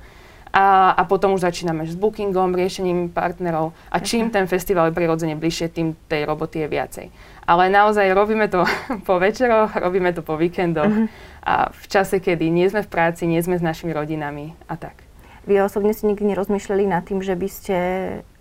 A, 0.50 0.90
a 0.99 1.02
potom 1.07 1.38
už 1.38 1.47
začíname 1.47 1.87
s 1.87 1.95
bookingom, 1.95 2.59
riešením 2.59 3.14
partnerov. 3.14 3.71
A 3.87 4.02
čím 4.02 4.35
ten 4.35 4.50
festival 4.50 4.90
je 4.90 4.99
prirodzene 4.99 5.38
bližšie, 5.38 5.71
tým 5.71 5.95
tej 6.11 6.26
roboty 6.26 6.66
je 6.66 6.69
viacej. 6.69 7.07
Ale 7.47 7.71
naozaj 7.71 8.11
robíme 8.11 8.50
to 8.50 8.66
po 9.09 9.23
večeroch, 9.23 9.78
robíme 9.78 10.11
to 10.11 10.26
po 10.26 10.35
víkendoch. 10.35 11.07
A 11.47 11.71
v 11.71 11.85
čase, 11.87 12.19
kedy 12.19 12.50
nie 12.50 12.66
sme 12.66 12.83
v 12.83 12.90
práci, 12.90 13.30
nie 13.30 13.38
sme 13.38 13.57
s 13.57 13.62
našimi 13.62 13.95
rodinami 13.95 14.59
a 14.66 14.75
tak. 14.75 15.07
Vy 15.49 15.57
osobne 15.62 15.97
si 15.97 16.04
nikdy 16.04 16.35
nerozmýšľali 16.35 16.85
nad 16.85 17.07
tým, 17.07 17.25
že 17.25 17.33
by 17.33 17.49
ste, 17.49 17.78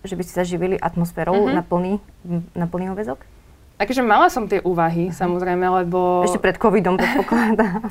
že 0.03 0.13
by 0.19 0.23
ste 0.25 0.33
sa 0.33 0.43
živili 0.43 0.75
atmosférou 0.75 1.47
mm-hmm. 1.47 1.55
na, 1.55 1.63
plný, 1.63 1.93
na 2.57 2.65
plný 2.67 2.91
ovezok? 2.91 3.23
Takže 3.79 4.03
mala 4.03 4.27
som 4.27 4.49
tie 4.51 4.59
úvahy, 4.59 5.07
mm-hmm. 5.07 5.19
samozrejme, 5.21 5.65
lebo... 5.85 6.27
Ešte 6.27 6.43
pred 6.43 6.59
covidom 6.59 6.99
predpokladám. 6.99 7.87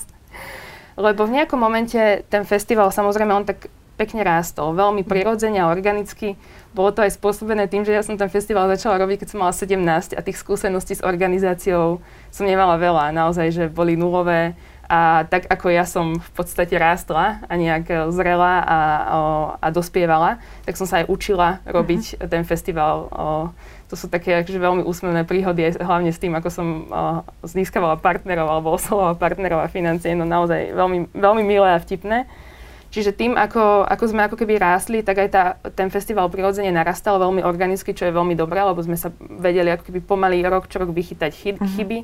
lebo 1.08 1.25
v 1.25 1.34
nejakom 1.40 1.56
momente 1.56 1.96
ten 2.28 2.44
festival, 2.44 2.92
samozrejme, 2.92 3.32
on 3.32 3.48
tak 3.48 3.72
pekne 3.98 4.22
rástol, 4.22 4.78
veľmi 4.78 5.02
mhm. 5.02 5.10
prirodzene 5.10 5.58
a 5.58 5.70
organicky. 5.74 6.38
Bolo 6.70 6.94
to 6.94 7.02
aj 7.02 7.18
spôsobené 7.18 7.66
tým, 7.66 7.82
že 7.82 7.90
ja 7.90 8.06
som 8.06 8.14
ten 8.14 8.30
festival 8.30 8.70
začala 8.70 9.02
robiť, 9.02 9.26
keď 9.26 9.28
som 9.34 9.42
mala 9.42 9.50
17 9.50 10.14
a 10.14 10.20
tých 10.22 10.38
skúseností 10.38 10.94
s 10.94 11.02
organizáciou 11.02 11.98
som 12.30 12.44
nemala 12.46 12.78
veľa. 12.78 13.10
Naozaj, 13.10 13.46
že 13.50 13.64
boli 13.66 13.98
nulové 13.98 14.54
a 14.88 15.28
tak 15.28 15.44
ako 15.52 15.68
ja 15.68 15.84
som 15.84 16.16
v 16.16 16.30
podstate 16.32 16.72
rástla 16.80 17.44
a 17.44 17.52
nejak 17.60 17.84
e, 17.92 17.94
zrela 18.08 18.64
a, 18.64 18.78
o, 18.80 19.22
a 19.60 19.68
dospievala, 19.68 20.40
tak 20.64 20.80
som 20.80 20.88
sa 20.88 21.04
aj 21.04 21.12
učila 21.12 21.60
robiť 21.68 22.16
uh-huh. 22.16 22.24
ten 22.24 22.40
festival. 22.48 23.12
O, 23.12 23.52
to 23.92 24.00
sú 24.00 24.08
také 24.08 24.40
akože 24.40 24.56
veľmi 24.56 24.82
úsmevné 24.88 25.28
príhody, 25.28 25.76
hlavne 25.76 26.08
s 26.08 26.16
tým, 26.16 26.32
ako 26.32 26.48
som 26.48 26.66
o, 26.88 27.20
získavala 27.44 28.00
partnerov 28.00 28.48
alebo 28.48 28.72
oslovala 28.80 29.12
partnerov 29.12 29.60
a 29.60 29.68
financie. 29.68 30.16
No 30.16 30.24
naozaj 30.24 30.72
veľmi, 30.72 31.12
veľmi 31.12 31.42
milé 31.44 31.68
a 31.68 31.76
vtipné. 31.76 32.24
Čiže 32.88 33.12
tým, 33.12 33.37
ako, 33.37 33.85
ako 33.85 34.04
sme 34.09 34.25
ako 34.25 34.37
keby 34.40 34.57
rástli, 34.57 35.04
tak 35.04 35.21
aj 35.21 35.28
tá, 35.28 35.45
ten 35.76 35.92
festival 35.92 36.33
prirodzene 36.33 36.73
narastal 36.73 37.21
veľmi 37.21 37.45
organicky, 37.45 37.92
čo 37.92 38.09
je 38.09 38.16
veľmi 38.16 38.33
dobré, 38.33 38.64
lebo 38.64 38.80
sme 38.80 38.97
sa 38.97 39.12
vedeli 39.21 39.68
ako 39.68 39.92
keby 39.92 40.00
pomaly 40.00 40.40
rok 40.49 40.73
čo 40.73 40.80
rok 40.80 40.97
vychytať 40.97 41.33
chyb, 41.37 41.57
uh-huh. 41.61 41.68
chyby. 41.76 41.99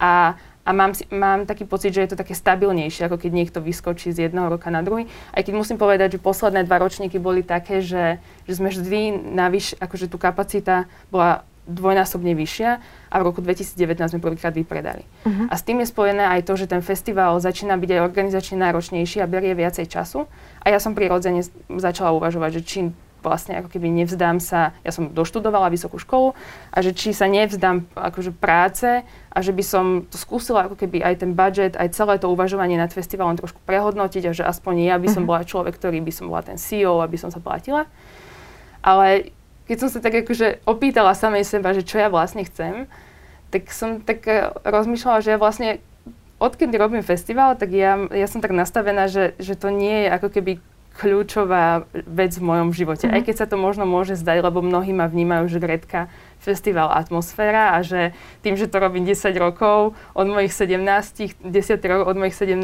A, 0.00 0.34
a 0.64 0.70
mám, 0.72 0.96
si, 0.96 1.04
mám 1.12 1.44
taký 1.44 1.68
pocit, 1.68 1.92
že 1.92 2.08
je 2.08 2.10
to 2.16 2.20
také 2.20 2.32
stabilnejšie, 2.32 3.06
ako 3.06 3.20
keď 3.20 3.30
niekto 3.30 3.58
vyskočí 3.60 4.08
z 4.08 4.30
jedného 4.30 4.48
roka 4.48 4.72
na 4.72 4.80
druhý. 4.80 5.04
Aj 5.36 5.44
keď 5.44 5.52
musím 5.52 5.76
povedať, 5.76 6.16
že 6.16 6.24
posledné 6.24 6.64
dva 6.64 6.80
ročníky 6.80 7.20
boli 7.20 7.44
také, 7.44 7.84
že, 7.84 8.16
že 8.48 8.52
sme 8.56 8.72
vždy 8.72 9.36
navyš, 9.36 9.76
akože 9.76 10.08
tu 10.08 10.16
kapacita 10.16 10.88
bola 11.12 11.44
dvojnásobne 11.62 12.34
vyššia 12.34 12.70
a 13.10 13.14
v 13.18 13.22
roku 13.22 13.38
2019 13.38 14.18
sme 14.18 14.20
prvýkrát 14.20 14.50
vypredali. 14.50 15.06
Uh-huh. 15.22 15.46
A 15.46 15.54
s 15.54 15.62
tým 15.62 15.78
je 15.78 15.86
spojené 15.86 16.26
aj 16.26 16.42
to, 16.42 16.58
že 16.58 16.66
ten 16.66 16.82
festival 16.82 17.38
začína 17.38 17.78
byť 17.78 17.90
aj 17.94 18.00
organizačne 18.02 18.58
náročnejší 18.58 19.22
a 19.22 19.30
berie 19.30 19.54
viacej 19.54 19.86
času. 19.86 20.26
A 20.58 20.74
ja 20.74 20.82
som 20.82 20.98
prirodzene 20.98 21.46
začala 21.70 22.10
uvažovať, 22.18 22.50
že 22.58 22.62
či 22.66 22.78
vlastne 23.22 23.54
ako 23.62 23.70
keby 23.70 23.86
nevzdám 24.02 24.42
sa, 24.42 24.74
ja 24.82 24.90
som 24.90 25.14
doštudovala 25.14 25.70
vysokú 25.70 25.96
školu 26.02 26.34
a 26.74 26.78
že 26.82 26.90
či 26.90 27.14
sa 27.14 27.30
nevzdám 27.30 27.86
akože 27.94 28.34
práce 28.34 29.06
a 29.06 29.38
že 29.38 29.54
by 29.54 29.62
som 29.62 29.84
to 30.10 30.18
skúsila 30.18 30.66
ako 30.66 30.74
keby 30.74 31.00
aj 31.06 31.22
ten 31.22 31.32
budget, 31.32 31.78
aj 31.78 31.94
celé 31.94 32.18
to 32.18 32.26
uvažovanie 32.28 32.74
nad 32.74 32.90
festivalom 32.90 33.38
trošku 33.38 33.62
prehodnotiť 33.62 34.22
a 34.26 34.32
že 34.34 34.42
aspoň 34.42 34.90
ja 34.90 34.96
by 34.98 35.08
som 35.08 35.22
uh-huh. 35.22 35.38
bola 35.38 35.46
človek, 35.46 35.78
ktorý 35.78 36.02
by 36.02 36.12
som 36.12 36.26
bola 36.26 36.42
ten 36.42 36.58
CEO, 36.58 36.98
aby 36.98 37.14
som 37.14 37.30
sa 37.30 37.38
platila. 37.38 37.86
Ale 38.82 39.30
keď 39.72 39.80
som 39.80 39.88
sa 39.88 40.04
tak 40.04 40.12
akože 40.20 40.68
opýtala 40.68 41.16
samej 41.16 41.48
seba, 41.48 41.72
že 41.72 41.80
čo 41.80 41.96
ja 41.96 42.12
vlastne 42.12 42.44
chcem, 42.44 42.84
tak 43.48 43.72
som 43.72 44.04
tak 44.04 44.20
e, 44.28 44.52
rozmýšľala, 44.68 45.24
že 45.24 45.32
ja 45.32 45.40
vlastne 45.40 45.80
odkedy 46.36 46.76
robím 46.76 47.00
festival, 47.00 47.56
tak 47.56 47.72
ja, 47.72 47.96
ja 48.12 48.28
som 48.28 48.44
tak 48.44 48.52
nastavená, 48.52 49.08
že, 49.08 49.32
že 49.40 49.56
to 49.56 49.72
nie 49.72 50.04
je 50.04 50.08
ako 50.12 50.28
keby 50.28 50.52
kľúčová 50.92 51.88
vec 51.92 52.36
v 52.36 52.44
mojom 52.44 52.68
živote. 52.76 53.08
Mm-hmm. 53.08 53.16
Aj 53.16 53.24
keď 53.24 53.34
sa 53.34 53.46
to 53.48 53.56
možno 53.56 53.88
môže 53.88 54.16
zdať, 54.20 54.44
lebo 54.44 54.60
mnohí 54.60 54.92
ma 54.92 55.08
vnímajú, 55.08 55.48
že 55.48 55.62
Gretka 55.62 56.12
festival 56.42 56.90
atmosféra 56.90 57.78
a 57.78 57.86
že 57.86 58.12
tým, 58.42 58.58
že 58.58 58.66
to 58.66 58.82
robím 58.82 59.06
10 59.06 59.30
rokov 59.38 59.94
od 60.12 60.26
mojich 60.26 60.50
17, 60.50 61.38
10 61.38 61.90
rokov 61.90 62.06
od 62.10 62.16
mojich 62.18 62.36
17, 62.36 62.58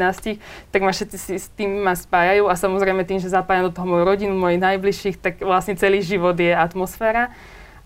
tak 0.69 0.79
ma 0.83 0.91
všetci 0.91 1.17
si 1.17 1.35
s 1.39 1.47
tým 1.55 1.81
ma 1.81 1.95
spájajú 1.95 2.51
a 2.51 2.59
samozrejme 2.59 3.07
tým, 3.07 3.23
že 3.23 3.31
zapájam 3.31 3.71
do 3.71 3.75
toho 3.75 3.87
moju 3.87 4.03
rodinu, 4.03 4.35
mojich 4.35 4.59
najbližších, 4.59 5.17
tak 5.17 5.33
vlastne 5.39 5.79
celý 5.79 6.03
život 6.03 6.35
je 6.35 6.51
atmosféra. 6.51 7.31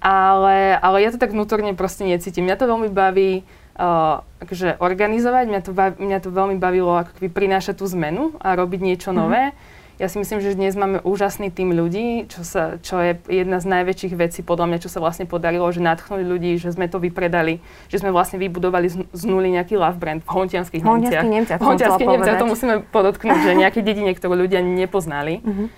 Ale, 0.03 0.75
ale 0.83 0.97
ja 0.99 1.15
to 1.15 1.21
tak 1.21 1.31
vnútorne 1.31 1.71
proste 1.79 2.03
necítim. 2.03 2.43
Mňa 2.43 2.59
to 2.59 2.67
veľmi 2.67 2.91
baví 2.91 3.47
uh, 3.79 4.19
akože 4.43 4.83
organizovať, 4.83 5.45
mňa 5.47 5.61
to, 5.63 5.71
baví, 5.71 5.95
mňa 6.03 6.19
to 6.19 6.29
veľmi 6.29 6.59
bavilo 6.59 6.91
ako 6.99 7.15
keby 7.15 7.29
prinášať 7.31 7.79
tú 7.79 7.87
zmenu 7.95 8.35
a 8.43 8.51
robiť 8.59 8.79
niečo 8.83 9.15
mm-hmm. 9.15 9.23
nové. 9.23 9.55
Ja 10.03 10.11
si 10.11 10.19
myslím, 10.19 10.43
že 10.43 10.51
dnes 10.59 10.75
máme 10.75 10.99
úžasný 10.99 11.47
tým 11.47 11.71
ľudí, 11.71 12.27
čo, 12.27 12.43
sa, 12.43 12.75
čo 12.83 12.99
je 12.99 13.15
jedna 13.23 13.63
z 13.63 13.71
najväčších 13.71 14.19
vecí 14.19 14.43
podľa 14.43 14.67
mňa, 14.67 14.77
čo 14.83 14.91
sa 14.91 14.99
vlastne 14.99 15.23
podarilo, 15.23 15.63
že 15.71 15.79
nadchnuli 15.79 16.27
ľudí, 16.27 16.59
že 16.59 16.75
sme 16.75 16.91
to 16.91 16.99
vypredali, 16.99 17.63
že 17.87 18.03
sme 18.03 18.11
vlastne 18.11 18.35
vybudovali 18.35 18.91
z, 18.91 19.07
z 19.15 19.23
nuly 19.23 19.55
nejaký 19.55 19.79
love 19.79 19.95
brand 19.95 20.19
v 20.19 20.27
hontianských 20.27 20.83
Nemciach. 20.83 21.23
Nemciach. 21.23 21.59
V 21.63 21.63
hontianských 21.63 22.09
Nemciach, 22.19 22.35
to 22.35 22.51
musíme 22.51 22.83
podotknúť, 22.91 23.47
že 23.47 23.51
nejaké 23.55 23.79
dedine, 23.79 24.11
ktorú 24.11 24.43
ľudia 24.43 24.59
nepoznali. 24.59 25.39
Uh-huh. 25.39 25.71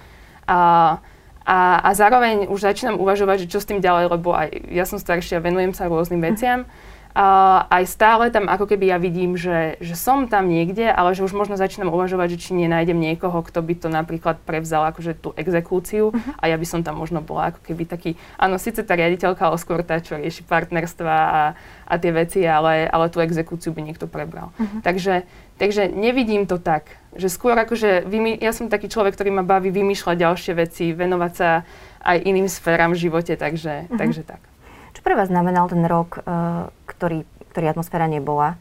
A, 0.49 0.59
a, 1.45 1.57
a 1.85 1.89
zároveň 1.93 2.49
už 2.49 2.65
začínam 2.65 2.97
uvažovať, 2.97 3.45
že 3.45 3.53
čo 3.53 3.61
s 3.61 3.69
tým 3.69 3.77
ďalej, 3.77 4.09
lebo 4.09 4.33
aj 4.33 4.73
ja 4.73 4.89
som 4.89 4.97
staršia, 4.97 5.37
venujem 5.37 5.77
sa 5.77 5.85
rôznym 5.85 6.25
veciam. 6.25 6.65
Aj 7.15 7.83
stále 7.87 8.27
tam 8.27 8.51
ako 8.51 8.67
keby 8.67 8.91
ja 8.91 8.99
vidím, 8.99 9.39
že, 9.39 9.79
že 9.79 9.95
som 9.95 10.27
tam 10.27 10.51
niekde, 10.51 10.91
ale 10.91 11.15
že 11.15 11.23
už 11.23 11.31
možno 11.31 11.55
začínam 11.55 11.95
uvažovať, 11.95 12.35
že 12.35 12.41
či 12.43 12.51
nenájdem 12.51 12.99
niekoho, 12.99 13.39
kto 13.39 13.63
by 13.63 13.73
to 13.79 13.87
napríklad 13.87 14.35
prevzal 14.43 14.83
akože 14.91 15.23
tú 15.23 15.31
exekúciu 15.39 16.11
uh-huh. 16.11 16.43
a 16.43 16.51
ja 16.51 16.59
by 16.59 16.67
som 16.67 16.83
tam 16.83 16.99
možno 16.99 17.23
bola 17.23 17.55
ako 17.55 17.63
keby 17.71 17.87
taký, 17.87 18.19
áno, 18.35 18.59
síce 18.59 18.83
tá 18.83 18.99
riaditeľka, 18.99 19.47
ale 19.47 19.55
skôr 19.55 19.79
tá, 19.87 20.03
čo 20.03 20.19
rieši 20.19 20.43
partnerstva 20.43 21.15
a, 21.15 21.41
a 21.87 21.93
tie 21.95 22.11
veci, 22.11 22.43
ale, 22.43 22.83
ale 22.83 23.07
tú 23.07 23.23
exekúciu 23.23 23.71
by 23.71 23.79
niekto 23.87 24.11
prebral. 24.11 24.51
Uh-huh. 24.59 24.83
Takže, 24.83 25.23
takže 25.55 25.87
nevidím 25.95 26.43
to 26.43 26.59
tak, 26.59 26.99
že 27.15 27.31
skôr 27.31 27.55
akože, 27.55 28.11
vymy, 28.11 28.35
ja 28.43 28.51
som 28.51 28.67
taký 28.67 28.91
človek, 28.91 29.15
ktorý 29.15 29.39
ma 29.39 29.47
baví 29.47 29.71
vymýšľať 29.71 30.19
ďalšie 30.19 30.53
veci, 30.59 30.91
venovať 30.91 31.31
sa 31.31 31.63
aj 32.03 32.27
iným 32.27 32.51
sféram 32.51 32.91
v 32.91 33.07
živote, 33.07 33.39
takže, 33.39 33.87
uh-huh. 33.87 33.95
takže 33.95 34.27
tak. 34.27 34.43
Čo 34.95 35.03
pre 35.03 35.19
vás 35.19 35.27
znamenal 35.27 35.67
ten 35.67 35.83
rok, 35.83 36.23
uh, 36.23 36.71
ktorý, 36.87 37.27
ktorý 37.51 37.65
atmosféra 37.75 38.07
nebola? 38.07 38.55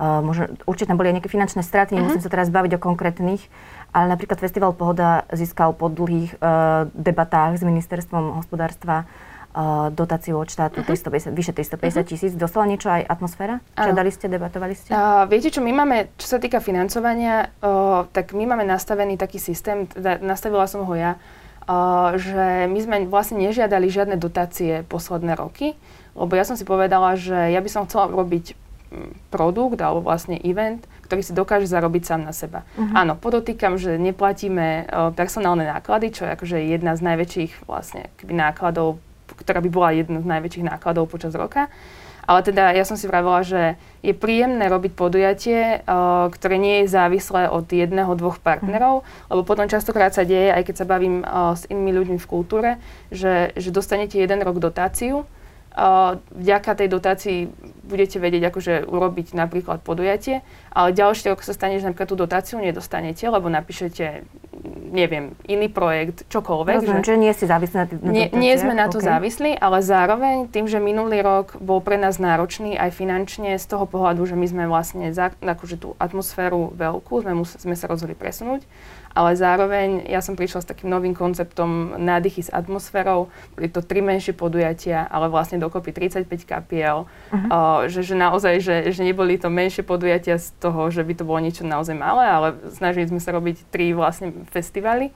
Uh, 0.00 0.22
možno, 0.24 0.48
určite 0.64 0.88
tam 0.88 0.96
boli 0.96 1.12
aj 1.12 1.20
nejaké 1.20 1.28
finančné 1.28 1.60
straty, 1.60 1.92
uh-huh. 1.92 2.06
nemusím 2.06 2.24
sa 2.24 2.32
teraz 2.32 2.48
baviť 2.48 2.78
o 2.78 2.80
konkrétnych, 2.80 3.42
ale 3.92 4.06
napríklad 4.08 4.40
Festival 4.40 4.72
Pohoda 4.72 5.28
získal 5.34 5.76
po 5.76 5.92
dlhých 5.92 6.40
uh, 6.40 6.88
debatách 6.96 7.60
s 7.60 7.62
ministerstvom 7.66 8.38
hospodárstva 8.40 9.04
uh, 9.52 9.92
dotáciu 9.92 10.40
od 10.40 10.48
štátu 10.48 10.80
uh-huh. 10.80 10.94
350, 10.94 11.36
vyše 11.36 11.52
350 11.52 11.76
uh-huh. 11.76 12.06
tisíc. 12.06 12.32
Dostala 12.32 12.64
niečo 12.64 12.88
aj 12.88 13.04
atmosféra? 13.10 13.60
Žiadali 13.76 14.10
ste, 14.14 14.32
debatovali 14.32 14.72
ste? 14.78 14.94
Uh, 14.94 15.28
viete 15.28 15.52
čo, 15.52 15.60
my 15.60 15.74
máme, 15.74 16.14
čo 16.16 16.32
sa 16.32 16.38
týka 16.40 16.64
financovania, 16.64 17.52
uh, 17.60 18.06
tak 18.14 18.32
my 18.32 18.46
máme 18.46 18.64
nastavený 18.64 19.18
taký 19.18 19.36
systém, 19.36 19.84
teda 19.84 20.22
nastavila 20.22 20.64
som 20.64 20.86
ho 20.86 20.94
ja, 20.96 21.20
že 22.18 22.66
my 22.66 22.78
sme 22.80 22.96
vlastne 23.06 23.38
nežiadali 23.40 23.86
žiadne 23.90 24.16
dotácie 24.16 24.82
posledné 24.88 25.36
roky, 25.38 25.76
lebo 26.18 26.32
ja 26.34 26.42
som 26.42 26.58
si 26.58 26.66
povedala, 26.66 27.14
že 27.14 27.54
ja 27.54 27.60
by 27.62 27.70
som 27.70 27.86
chcela 27.86 28.10
robiť 28.10 28.58
mm, 28.90 29.30
produkt 29.30 29.78
alebo 29.78 30.02
vlastne 30.02 30.34
event, 30.42 30.82
ktorý 31.06 31.22
si 31.22 31.34
dokáže 31.34 31.66
zarobiť 31.70 32.02
sám 32.06 32.22
na 32.26 32.34
seba. 32.34 32.62
Uh-huh. 32.74 32.94
Áno, 32.94 33.18
podotýkam, 33.18 33.78
že 33.78 33.98
neplatíme 33.98 34.86
uh, 34.86 35.10
personálne 35.14 35.66
náklady, 35.66 36.14
čo 36.14 36.26
je 36.26 36.34
akože 36.34 36.58
jedna 36.70 36.94
z 36.94 37.02
najväčších 37.02 37.66
vlastne 37.66 38.10
nákladov, 38.26 39.02
ktorá 39.42 39.62
by 39.62 39.70
bola 39.70 39.90
jedna 39.94 40.22
z 40.22 40.26
najväčších 40.26 40.66
nákladov 40.66 41.10
počas 41.10 41.34
roka. 41.34 41.70
Ale 42.26 42.40
teda 42.44 42.72
ja 42.76 42.84
som 42.84 42.96
si 42.96 43.08
vravela, 43.08 43.40
že 43.44 43.80
je 44.00 44.16
príjemné 44.16 44.68
robiť 44.68 44.92
podujatie, 44.96 45.84
uh, 45.84 46.28
ktoré 46.32 46.56
nie 46.56 46.84
je 46.84 46.92
závislé 46.92 47.52
od 47.52 47.68
jedného, 47.68 48.12
dvoch 48.16 48.40
partnerov, 48.40 49.04
lebo 49.28 49.42
potom 49.44 49.68
častokrát 49.68 50.16
sa 50.16 50.24
deje, 50.24 50.52
aj 50.52 50.64
keď 50.64 50.74
sa 50.84 50.88
bavím 50.88 51.20
uh, 51.20 51.52
s 51.52 51.68
inými 51.68 51.92
ľuďmi 52.00 52.18
v 52.20 52.30
kultúre, 52.30 52.70
že, 53.12 53.52
že 53.56 53.68
dostanete 53.72 54.16
jeden 54.16 54.40
rok 54.40 54.56
dotáciu, 54.56 55.24
uh, 55.24 56.16
vďaka 56.32 56.80
tej 56.80 56.88
dotácii 56.88 57.38
budete 57.84 58.16
vedieť 58.22 58.48
akože 58.48 58.74
urobiť 58.88 59.36
napríklad 59.36 59.84
podujatie, 59.84 60.40
ale 60.72 60.96
ďalší 60.96 61.34
rok 61.34 61.44
sa 61.44 61.52
stane, 61.52 61.76
že 61.76 61.86
napríklad 61.86 62.10
tú 62.10 62.18
dotáciu 62.18 62.56
nedostanete, 62.62 63.26
lebo 63.28 63.52
napíšete 63.52 64.24
neviem, 64.90 65.38
iný 65.46 65.70
projekt, 65.70 66.26
čokoľvek. 66.26 66.82
Rozumiem, 66.82 67.06
že, 67.06 67.14
nie 67.14 67.32
si 67.32 67.46
závislí 67.46 67.74
na, 67.78 67.86
na 67.86 68.10
nie, 68.10 68.26
nie 68.34 68.54
sme 68.58 68.74
na 68.74 68.90
to 68.90 68.98
okay. 68.98 69.06
závislí, 69.06 69.50
ale 69.54 69.78
zároveň 69.78 70.50
tým, 70.50 70.66
že 70.66 70.82
minulý 70.82 71.22
rok 71.22 71.54
bol 71.62 71.78
pre 71.78 71.94
nás 71.94 72.18
náročný 72.18 72.74
aj 72.74 72.90
finančne 72.90 73.54
z 73.54 73.66
toho 73.70 73.86
pohľadu, 73.86 74.26
že 74.26 74.34
my 74.34 74.46
sme 74.50 74.64
vlastne 74.66 75.14
za, 75.14 75.30
akože 75.38 75.78
tú 75.78 75.88
atmosféru 76.02 76.74
veľkú, 76.74 77.22
sme, 77.22 77.32
mus, 77.38 77.54
sme 77.54 77.78
sa 77.78 77.86
rozhodli 77.86 78.18
presunúť, 78.18 78.66
ale 79.10 79.34
zároveň 79.34 80.06
ja 80.06 80.22
som 80.22 80.38
prišla 80.38 80.62
s 80.62 80.70
takým 80.70 80.86
novým 80.86 81.18
konceptom 81.18 81.98
nádychy 81.98 82.46
s 82.46 82.50
atmosférou. 82.50 83.26
Boli 83.58 83.66
to 83.66 83.82
tri 83.82 83.98
menšie 83.98 84.30
podujatia, 84.30 85.02
ale 85.10 85.26
vlastne 85.26 85.58
dokopy 85.58 85.90
35 85.90 86.30
kapiel. 86.46 87.10
Uh-huh. 87.34 87.38
Uh, 87.50 87.78
že, 87.90 88.06
že 88.06 88.14
naozaj, 88.14 88.62
že, 88.62 88.76
že 88.94 89.02
neboli 89.02 89.34
to 89.34 89.50
menšie 89.50 89.82
podujatia 89.82 90.38
z 90.38 90.54
toho, 90.62 90.94
že 90.94 91.02
by 91.02 91.12
to 91.18 91.26
bolo 91.26 91.42
niečo 91.42 91.66
naozaj 91.66 91.98
malé, 91.98 92.24
ale 92.30 92.48
snažili 92.70 93.10
sme 93.10 93.18
sa 93.18 93.34
robiť 93.34 93.66
tri 93.74 93.90
vlastne 93.90 94.30
festivaly 94.50 95.14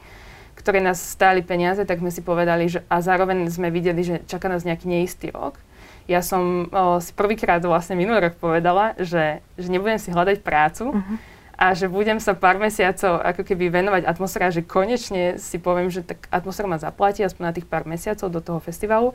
ktoré 0.54 0.78
nás 0.78 1.02
stáli 1.02 1.42
peniaze, 1.42 1.82
tak 1.82 1.98
sme 1.98 2.14
si 2.14 2.22
povedali, 2.22 2.70
že 2.70 2.86
a 2.86 3.02
zároveň 3.02 3.50
sme 3.50 3.74
videli, 3.74 4.06
že 4.06 4.22
čaká 4.24 4.46
nás 4.46 4.62
nejaký 4.62 4.86
neistý 4.86 5.34
rok. 5.34 5.58
Ja 6.06 6.22
som 6.22 6.70
o, 6.70 7.02
si 7.02 7.10
prvýkrát 7.16 7.58
vlastne 7.64 7.98
minulý 7.98 8.30
rok 8.30 8.38
povedala, 8.38 8.94
že, 9.02 9.42
že 9.58 9.68
nebudem 9.68 9.98
si 9.98 10.14
hľadať 10.14 10.40
prácu, 10.40 10.94
uh-huh 10.94 11.18
a 11.54 11.70
že 11.70 11.86
budem 11.86 12.18
sa 12.18 12.34
pár 12.34 12.58
mesiacov 12.58 13.22
ako 13.22 13.46
keby 13.46 13.70
venovať 13.70 14.02
atmosféra, 14.10 14.50
že 14.50 14.66
konečne 14.66 15.38
si 15.38 15.62
poviem, 15.62 15.86
že 15.86 16.02
tak 16.02 16.26
atmosféra 16.34 16.66
ma 16.66 16.82
zaplatí 16.82 17.22
aspoň 17.22 17.42
na 17.46 17.54
tých 17.54 17.70
pár 17.70 17.86
mesiacov 17.86 18.26
do 18.26 18.42
toho 18.42 18.58
festivalu, 18.58 19.14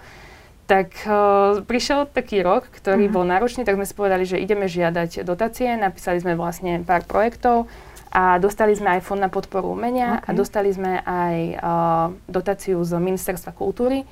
tak 0.63 0.95
uh, 1.03 1.59
prišiel 1.67 2.07
taký 2.07 2.39
rok, 2.39 2.71
ktorý 2.71 3.11
uh-huh. 3.11 3.15
bol 3.19 3.25
náročný, 3.27 3.67
tak 3.67 3.75
sme 3.75 3.83
si 3.83 3.91
povedali, 3.91 4.23
že 4.23 4.39
ideme 4.39 4.71
žiadať 4.71 5.27
dotácie, 5.27 5.75
napísali 5.75 6.23
sme 6.23 6.39
vlastne 6.39 6.79
pár 6.87 7.03
projektov 7.03 7.67
a 8.09 8.41
dostali 8.41 8.73
sme 8.73 8.97
aj 8.97 9.05
fond 9.05 9.21
na 9.21 9.29
podporu 9.29 9.69
umenia 9.69 10.17
okay. 10.19 10.33
a 10.33 10.37
dostali 10.37 10.69
sme 10.73 10.97
aj 11.05 11.35
uh, 11.57 12.07
dotáciu 12.25 12.81
z 12.81 12.97
Ministerstva 12.97 13.53
kultúry. 13.53 14.05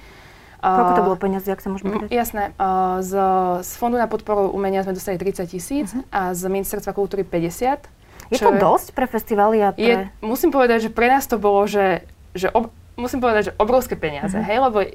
Koľko 0.58 0.92
to 0.98 1.06
bolo 1.06 1.18
peniazy, 1.22 1.54
ak 1.54 1.62
sa 1.62 1.70
môžeme 1.70 1.94
povedať? 1.94 2.10
Jasné. 2.10 2.54
Uh, 2.58 3.00
z, 3.06 3.14
z 3.62 3.72
Fondu 3.78 4.02
na 4.02 4.10
podporu 4.10 4.50
umenia 4.50 4.82
sme 4.82 4.98
dostali 4.98 5.18
30 5.18 5.46
tisíc 5.50 5.94
uh-huh. 5.94 6.04
a 6.10 6.22
z 6.34 6.50
Ministerstva 6.50 6.98
kultúry 6.98 7.22
50. 7.22 8.34
Je 8.34 8.38
to 8.42 8.52
dosť 8.58 8.92
pre 8.92 9.06
festivaly 9.06 9.64
a 9.64 9.70
pre... 9.72 9.86
Je, 9.86 9.96
musím 10.20 10.50
povedať, 10.50 10.90
že 10.90 10.92
pre 10.92 11.08
nás 11.08 11.30
to 11.30 11.38
bolo, 11.40 11.64
že, 11.70 12.04
že 12.34 12.50
ob, 12.52 12.74
musím 13.00 13.22
povedať, 13.22 13.54
že 13.54 13.56
obrovské 13.62 13.96
peniaze, 13.96 14.34
uh-huh. 14.34 14.50
hej, 14.50 14.58
lebo 14.60 14.78
o, 14.82 14.88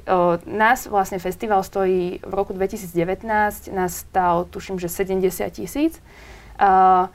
nás 0.45 0.85
vlastne 0.85 1.17
festival 1.17 1.63
stojí 1.63 2.21
v 2.21 2.33
roku 2.35 2.51
2019, 2.53 3.23
nás 3.73 4.05
stal, 4.05 4.45
tuším, 4.51 4.77
že 4.77 4.91
70 4.91 5.23
tisíc. 5.49 5.97
Uh, 6.59 7.09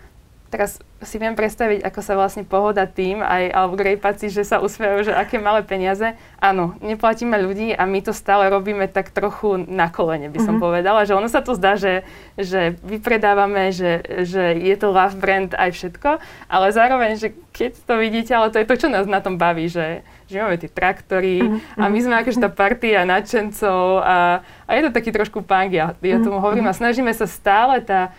teraz 0.50 0.82
si 0.98 1.16
viem 1.22 1.38
predstaviť, 1.38 1.86
ako 1.86 2.00
sa 2.02 2.18
vlastne 2.18 2.42
pohoda 2.42 2.82
tým, 2.82 3.22
aj, 3.22 3.54
alebo 3.54 3.78
grejpaci, 3.78 4.34
že 4.34 4.42
sa 4.42 4.58
usmievajú, 4.58 5.06
že 5.06 5.14
aké 5.14 5.38
malé 5.38 5.62
peniaze. 5.62 6.18
Áno, 6.42 6.74
neplatíme 6.82 7.38
ľudí 7.38 7.70
a 7.70 7.86
my 7.86 8.02
to 8.02 8.10
stále 8.10 8.50
robíme 8.50 8.90
tak 8.90 9.14
trochu 9.14 9.62
na 9.62 9.86
kolene, 9.94 10.26
by 10.26 10.42
som 10.42 10.58
mm-hmm. 10.58 10.66
povedala, 10.66 11.06
že 11.06 11.14
ono 11.14 11.30
sa 11.30 11.38
tu 11.38 11.54
zdá, 11.54 11.78
že, 11.78 12.02
že 12.34 12.74
vypredávame, 12.82 13.70
že, 13.70 14.02
že 14.26 14.58
je 14.58 14.74
to 14.74 14.90
love 14.90 15.14
brand 15.22 15.54
aj 15.54 15.70
všetko, 15.70 16.18
ale 16.50 16.66
zároveň, 16.74 17.14
že 17.14 17.28
keď 17.54 17.78
to 17.78 17.94
vidíte, 17.94 18.32
ale 18.34 18.50
to 18.50 18.58
je 18.58 18.66
to, 18.66 18.74
čo 18.74 18.88
nás 18.90 19.06
na 19.06 19.22
tom 19.22 19.38
baví, 19.38 19.70
že, 19.70 20.02
že 20.26 20.42
máme 20.42 20.58
tie 20.58 20.70
traktory 20.70 21.46
mm-hmm. 21.46 21.78
a 21.78 21.84
my 21.86 21.98
sme 22.02 22.14
akože 22.18 22.42
tá 22.42 22.50
partia 22.50 23.06
nadšencov 23.06 24.02
a, 24.02 24.42
a 24.66 24.70
je 24.74 24.82
to 24.82 24.90
taký 24.90 25.14
trošku 25.14 25.46
punk, 25.46 25.70
ja, 25.70 25.94
ja 25.94 26.18
tomu 26.18 26.42
hovorím 26.42 26.66
a 26.66 26.74
snažíme 26.74 27.14
sa 27.14 27.30
stále 27.30 27.82
tá, 27.86 28.10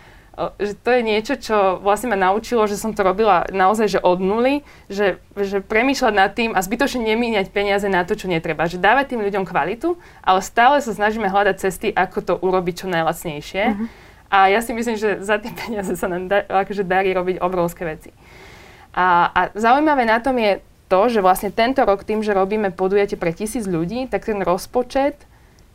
že 0.55 0.73
to 0.79 0.89
je 0.95 1.01
niečo, 1.03 1.33
čo 1.35 1.83
vlastne 1.83 2.11
ma 2.11 2.17
naučilo, 2.19 2.63
že 2.63 2.79
som 2.79 2.95
to 2.95 3.03
robila 3.03 3.43
naozaj, 3.51 3.99
že 3.99 3.99
od 3.99 4.23
nuly, 4.23 4.63
že, 4.87 5.19
že 5.35 5.59
premýšľať 5.59 6.13
nad 6.15 6.31
tým 6.31 6.55
a 6.55 6.63
zbytočne 6.63 7.03
nemíňať 7.03 7.51
peniaze 7.51 7.85
na 7.91 8.07
to, 8.07 8.15
čo 8.15 8.31
netreba. 8.31 8.71
Že 8.71 8.79
dávať 8.79 9.15
tým 9.15 9.21
ľuďom 9.25 9.43
kvalitu, 9.43 9.99
ale 10.23 10.39
stále 10.39 10.79
sa 10.79 10.95
snažíme 10.95 11.27
hľadať 11.27 11.55
cesty, 11.59 11.87
ako 11.91 12.17
to 12.23 12.33
urobiť 12.39 12.85
čo 12.85 12.87
najlacnejšie. 12.87 13.63
Mm-hmm. 13.67 13.87
A 14.29 14.53
ja 14.53 14.61
si 14.61 14.71
myslím, 14.71 14.95
že 14.95 15.19
za 15.19 15.41
tie 15.41 15.51
peniaze 15.51 15.91
sa 15.97 16.07
nám 16.07 16.29
da, 16.29 16.45
akože 16.45 16.87
darí 16.87 17.11
robiť 17.11 17.41
obrovské 17.43 17.83
veci. 17.83 18.15
A, 18.95 19.29
a 19.33 19.41
zaujímavé 19.57 20.05
na 20.07 20.21
tom 20.23 20.37
je 20.37 20.63
to, 20.89 21.01
že 21.09 21.21
vlastne 21.21 21.53
tento 21.53 21.85
rok 21.85 22.01
tým, 22.01 22.25
že 22.25 22.33
robíme 22.33 22.73
podujatie 22.73 23.17
pre 23.17 23.35
tisíc 23.35 23.69
ľudí, 23.69 24.09
tak 24.09 24.25
ten 24.25 24.41
rozpočet 24.41 25.29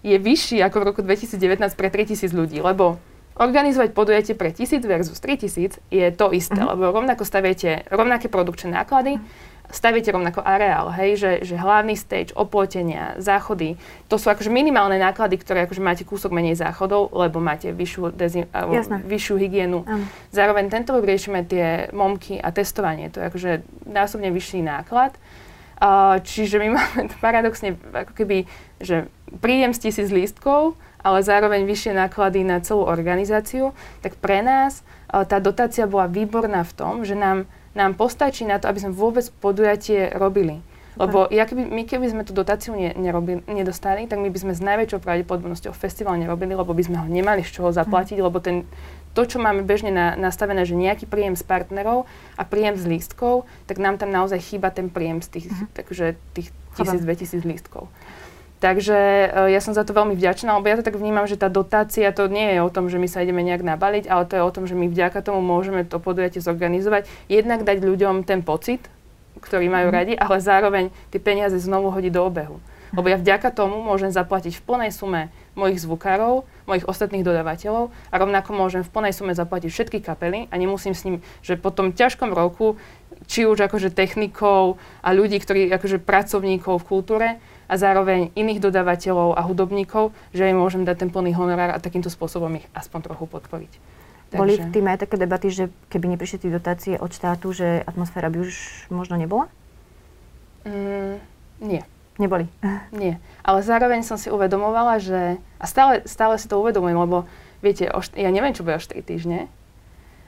je 0.05 0.19
vyšší 0.19 0.61
ako 0.61 0.77
v 0.83 0.87
roku 0.91 1.01
2019 1.01 1.63
pre 1.79 1.89
3000 1.89 2.35
ľudí, 2.35 2.59
lebo 2.61 2.99
organizovať 3.35 3.91
podujatie 3.91 4.35
pre 4.39 4.55
1000 4.55 4.87
versus 4.87 5.19
3000 5.19 5.83
je 5.91 6.07
to 6.15 6.27
isté, 6.31 6.59
uh-huh. 6.59 6.79
lebo 6.79 6.95
rovnako 6.95 7.27
staviete 7.27 7.83
rovnaké 7.91 8.31
produkčné 8.31 8.71
náklady, 8.71 9.19
staviete 9.75 10.15
rovnako 10.15 10.45
areál, 10.45 10.93
hej, 10.95 11.19
že, 11.19 11.31
že 11.43 11.55
hlavný 11.59 11.99
stage, 11.99 12.31
oplotenia, 12.37 13.19
záchody, 13.19 13.75
to 14.07 14.21
sú 14.21 14.31
akože 14.31 14.53
minimálne 14.53 15.01
náklady, 15.03 15.41
ktoré 15.41 15.67
akože 15.67 15.83
máte 15.83 16.05
kúsok 16.07 16.31
menej 16.31 16.55
záchodov, 16.55 17.11
lebo 17.11 17.43
máte 17.43 17.75
vyššiu, 17.75 18.15
dezi- 18.15 18.47
vyššiu 19.03 19.35
hygienu. 19.35 19.83
Um. 19.83 20.07
Zároveň 20.31 20.71
tento 20.71 20.95
rok 20.95 21.03
riešime 21.03 21.43
tie 21.43 21.91
momky 21.91 22.39
a 22.39 22.55
testovanie, 22.55 23.11
to 23.11 23.19
je 23.19 23.29
akože 23.33 23.53
násobne 23.89 24.31
vyšší 24.31 24.63
náklad. 24.63 25.19
Uh, 25.75 26.23
čiže 26.23 26.63
my 26.63 26.69
máme 26.79 27.11
paradoxne 27.19 27.75
ako 27.75 28.15
keby, 28.15 28.47
že 28.79 29.11
príjem 29.43 29.75
z 29.75 29.91
tisíc 29.91 30.09
lístkov, 30.15 30.79
ale 31.05 31.21
zároveň 31.21 31.69
vyššie 31.69 31.93
náklady 31.93 32.43
na 32.43 32.65
celú 32.65 32.89
organizáciu, 32.89 33.77
tak 34.01 34.17
pre 34.17 34.41
nás 34.41 34.81
uh, 35.13 35.29
tá 35.29 35.39
dotácia 35.39 35.85
bola 35.85 36.09
výborná 36.09 36.65
v 36.65 36.73
tom, 36.73 36.95
že 37.05 37.13
nám 37.13 37.45
nám 37.75 37.99
postačí 37.99 38.47
na 38.47 38.63
to, 38.63 38.71
aby 38.71 38.81
sme 38.81 38.95
vôbec 38.95 39.27
podujatie 39.43 40.15
robili. 40.15 40.63
Lebo 40.95 41.27
ja 41.27 41.43
keby, 41.43 41.75
my 41.75 41.83
keby 41.91 42.07
sme 42.07 42.23
tú 42.23 42.31
dotáciu 42.31 42.71
ne, 42.79 42.95
nerobili, 42.95 43.43
nedostali, 43.51 44.07
tak 44.07 44.23
my 44.23 44.31
by 44.31 44.39
sme 44.39 44.53
s 44.55 44.63
najväčšou 44.63 45.03
pravdepodobnosťou 45.03 45.75
festival 45.75 46.15
nerobili, 46.15 46.55
lebo 46.55 46.71
by 46.71 46.87
sme 46.87 47.03
ho 47.03 47.07
nemali 47.11 47.43
z 47.43 47.51
čoho 47.51 47.75
zaplatiť, 47.75 48.23
lebo 48.23 48.39
ten, 48.39 48.63
to, 49.11 49.27
čo 49.27 49.43
máme 49.43 49.67
bežne 49.67 49.91
na, 49.91 50.15
nastavené, 50.15 50.63
že 50.63 50.79
nejaký 50.79 51.11
príjem 51.11 51.35
z 51.35 51.43
partnerov 51.43 52.07
a 52.39 52.47
príjem 52.47 52.79
z 52.79 52.87
lístkov, 52.87 53.43
tak 53.67 53.83
nám 53.83 53.99
tam 53.99 54.15
naozaj 54.15 54.39
chýba 54.39 54.71
ten 54.71 54.87
príjem 54.87 55.19
z 55.19 55.35
tých, 55.35 55.47
mm. 55.51 55.75
takže 55.75 56.15
tých 56.31 56.55
1000-2000 56.79 57.43
lístkov. 57.43 57.91
Takže 58.63 58.99
uh, 59.29 59.51
ja 59.51 59.61
som 59.61 59.77
za 59.77 59.85
to 59.85 59.93
veľmi 59.93 60.17
vďačná, 60.17 60.57
lebo 60.57 60.71
ja 60.71 60.79
to 60.81 60.87
tak 60.87 60.97
vnímam, 60.97 61.29
že 61.29 61.37
tá 61.37 61.53
dotácia 61.53 62.09
to 62.15 62.31
nie 62.31 62.57
je 62.57 62.61
o 62.65 62.71
tom, 62.73 62.89
že 62.89 62.97
my 62.97 63.09
sa 63.11 63.21
ideme 63.21 63.45
nejak 63.45 63.67
nabaliť, 63.67 64.05
ale 64.09 64.25
to 64.25 64.41
je 64.41 64.43
o 64.47 64.55
tom, 64.55 64.65
že 64.65 64.79
my 64.79 64.89
vďaka 64.89 65.21
tomu 65.21 65.45
môžeme 65.45 65.85
to 65.85 66.01
podujatie 66.01 66.41
zorganizovať. 66.41 67.11
Jednak 67.29 67.67
dať 67.67 67.85
ľuďom 67.85 68.25
ten 68.25 68.41
pocit, 68.41 68.87
ktorý 69.43 69.69
majú 69.69 69.93
mm. 69.93 69.95
radi, 69.95 70.15
ale 70.17 70.41
zároveň 70.41 70.85
tie 71.13 71.21
peniaze 71.21 71.59
znovu 71.61 71.93
hodiť 71.93 72.13
do 72.15 72.23
obehu. 72.25 72.57
Lebo 72.95 73.11
ja 73.11 73.19
vďaka 73.19 73.51
tomu 73.51 73.83
môžem 73.83 74.15
zaplatiť 74.15 74.55
v 74.55 74.65
plnej 74.71 74.91
sume 74.95 75.27
mojich 75.59 75.83
zvukárov, 75.83 76.47
mojich 76.71 76.87
ostatných 76.87 77.27
dodávateľov 77.27 77.91
a 77.91 78.15
rovnako 78.15 78.55
môžem 78.55 78.87
v 78.87 78.93
plnej 78.95 79.11
sume 79.11 79.35
zaplatiť 79.35 79.71
všetky 79.71 79.99
kapely 79.99 80.47
a 80.51 80.55
nemusím 80.55 80.95
s 80.95 81.03
ním, 81.03 81.17
že 81.43 81.59
po 81.59 81.75
tom 81.75 81.91
ťažkom 81.91 82.31
roku, 82.31 82.79
či 83.27 83.51
už 83.51 83.67
akože 83.67 83.91
technikov 83.91 84.79
a 85.03 85.11
ľudí, 85.11 85.43
ktorí 85.43 85.67
akože 85.75 86.07
pracovníkov 86.07 86.83
v 86.83 86.87
kultúre, 86.87 87.29
a 87.69 87.75
zároveň 87.81 88.31
iných 88.37 88.61
dodávateľov 88.61 89.37
a 89.37 89.43
hudobníkov, 89.45 90.13
že 90.37 90.49
im 90.51 90.61
môžem 90.61 90.85
dať 90.85 91.07
ten 91.07 91.11
plný 91.11 91.33
honorár 91.33 91.73
a 91.73 91.83
takýmto 91.83 92.13
spôsobom 92.13 92.53
ich 92.61 92.67
aspoň 92.77 93.13
trochu 93.13 93.25
podporiť. 93.29 93.73
Takže... 94.35 94.41
Boli 94.41 94.55
v 94.59 94.67
tým 94.75 94.87
aj 94.91 94.99
také 95.07 95.17
debaty, 95.17 95.49
že 95.49 95.71
keby 95.89 96.17
neprišli 96.17 96.43
tie 96.43 96.51
dotácie 96.51 96.95
od 96.99 97.11
štátu, 97.15 97.55
že 97.55 97.87
atmosféra 97.87 98.29
by 98.29 98.39
už 98.43 98.55
možno 98.91 99.15
nebola? 99.15 99.47
Mm, 100.67 101.23
nie. 101.63 101.83
Neboli? 102.19 102.51
Nie. 102.95 103.23
Ale 103.43 103.63
zároveň 103.63 104.03
som 104.03 104.19
si 104.19 104.31
uvedomovala, 104.31 104.99
že... 104.99 105.39
A 105.59 105.65
stále, 105.67 106.03
stále 106.07 106.39
si 106.39 106.51
to 106.51 106.59
uvedomujem, 106.59 106.99
lebo 106.99 107.27
viete, 107.63 107.87
št- 107.91 108.19
ja 108.19 108.31
neviem, 108.31 108.55
čo 108.55 108.67
bude 108.67 108.79
o 108.79 108.83
4 108.83 109.03
týždne. 109.03 109.47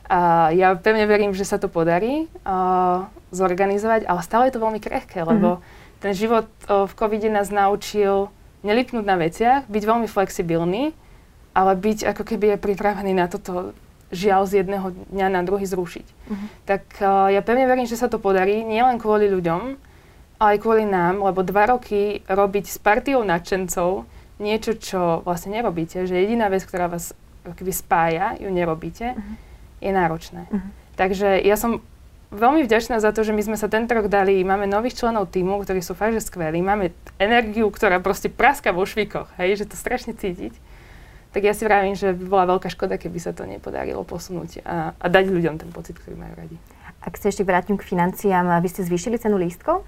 A 0.07 0.51
ja 0.55 0.79
pevne 0.79 1.03
verím, 1.11 1.35
že 1.35 1.42
sa 1.42 1.59
to 1.59 1.66
podarí 1.66 2.31
uh, 2.46 3.11
zorganizovať, 3.35 4.07
ale 4.07 4.20
stále 4.22 4.46
je 4.46 4.55
to 4.55 4.62
veľmi 4.62 4.79
krehké, 4.79 5.27
lebo 5.27 5.59
mm-hmm 5.59 5.76
ten 6.01 6.13
život 6.13 6.47
v 6.69 6.93
covide 6.93 7.29
nás 7.33 7.49
naučil 7.49 8.29
nelipnúť 8.67 9.05
na 9.07 9.17
veciach, 9.17 9.61
byť 9.71 9.83
veľmi 9.87 10.09
flexibilný, 10.11 10.93
ale 11.57 11.73
byť 11.73 12.13
ako 12.13 12.23
keby 12.27 12.57
aj 12.57 12.61
pripravený 12.61 13.13
na 13.17 13.27
toto 13.31 13.73
žiaľ 14.13 14.47
z 14.47 14.63
jedného 14.63 14.95
dňa 15.11 15.29
na 15.33 15.43
druhý 15.43 15.67
zrušiť. 15.67 16.07
Uh-huh. 16.07 16.47
Tak 16.69 16.83
uh, 17.03 17.33
ja 17.33 17.43
pevne 17.43 17.67
verím, 17.67 17.91
že 17.91 17.99
sa 17.99 18.07
to 18.07 18.23
podarí, 18.23 18.63
nielen 18.63 19.03
kvôli 19.03 19.27
ľuďom, 19.27 19.75
ale 20.37 20.49
aj 20.57 20.63
kvôli 20.63 20.85
nám, 20.87 21.25
lebo 21.25 21.43
dva 21.43 21.75
roky 21.75 22.23
robiť 22.29 22.65
s 22.71 22.79
partiou 22.79 23.25
nadšencov 23.25 24.05
niečo, 24.37 24.77
čo 24.77 25.25
vlastne 25.25 25.57
nerobíte, 25.57 26.05
že 26.05 26.13
jediná 26.13 26.53
vec, 26.53 26.63
ktorá 26.69 26.93
vás 26.93 27.17
keby 27.47 27.73
spája, 27.73 28.37
ju 28.37 28.53
nerobíte, 28.53 29.17
uh-huh. 29.17 29.37
je 29.81 29.91
náročné. 29.91 30.43
Uh-huh. 30.53 30.71
Takže 30.95 31.41
ja 31.43 31.57
som 31.57 31.83
veľmi 32.31 32.67
vďačná 32.67 32.99
za 32.99 33.11
to, 33.15 33.23
že 33.23 33.35
my 33.35 33.43
sme 33.43 33.57
sa 33.59 33.71
tento 33.71 33.95
rok 33.95 34.11
dali, 34.11 34.43
máme 34.43 34.67
nových 34.67 34.99
členov 34.99 35.31
týmu, 35.31 35.62
ktorí 35.62 35.83
sú 35.83 35.95
fakt, 35.95 36.15
že 36.17 36.23
skvelí, 36.25 36.59
máme 36.62 36.91
energiu, 37.21 37.71
ktorá 37.71 38.03
proste 38.03 38.33
praska 38.33 38.75
vo 38.75 38.83
švikoch, 38.83 39.31
hej, 39.39 39.62
že 39.62 39.71
to 39.71 39.77
strašne 39.79 40.15
cítiť. 40.15 40.55
Tak 41.37 41.45
ja 41.45 41.53
si 41.53 41.69
vravím, 41.69 41.93
že 41.93 42.17
by 42.17 42.25
bola 42.27 42.45
veľká 42.57 42.73
škoda, 42.73 42.97
keby 42.97 43.21
sa 43.21 43.37
to 43.37 43.45
nepodarilo 43.45 44.01
posunúť 44.09 44.65
a, 44.65 44.97
a 44.97 45.07
dať 45.07 45.29
ľuďom 45.29 45.61
ten 45.61 45.69
pocit, 45.69 46.01
ktorý 46.01 46.17
majú 46.17 46.33
radi. 46.33 46.57
Ak 47.05 47.21
sa 47.21 47.29
ešte 47.29 47.45
vrátim 47.45 47.77
k 47.77 47.85
financiám, 47.85 48.59
vy 48.65 48.69
ste 48.73 48.83
zvýšili 48.83 49.21
cenu 49.21 49.37
lístkov? 49.37 49.85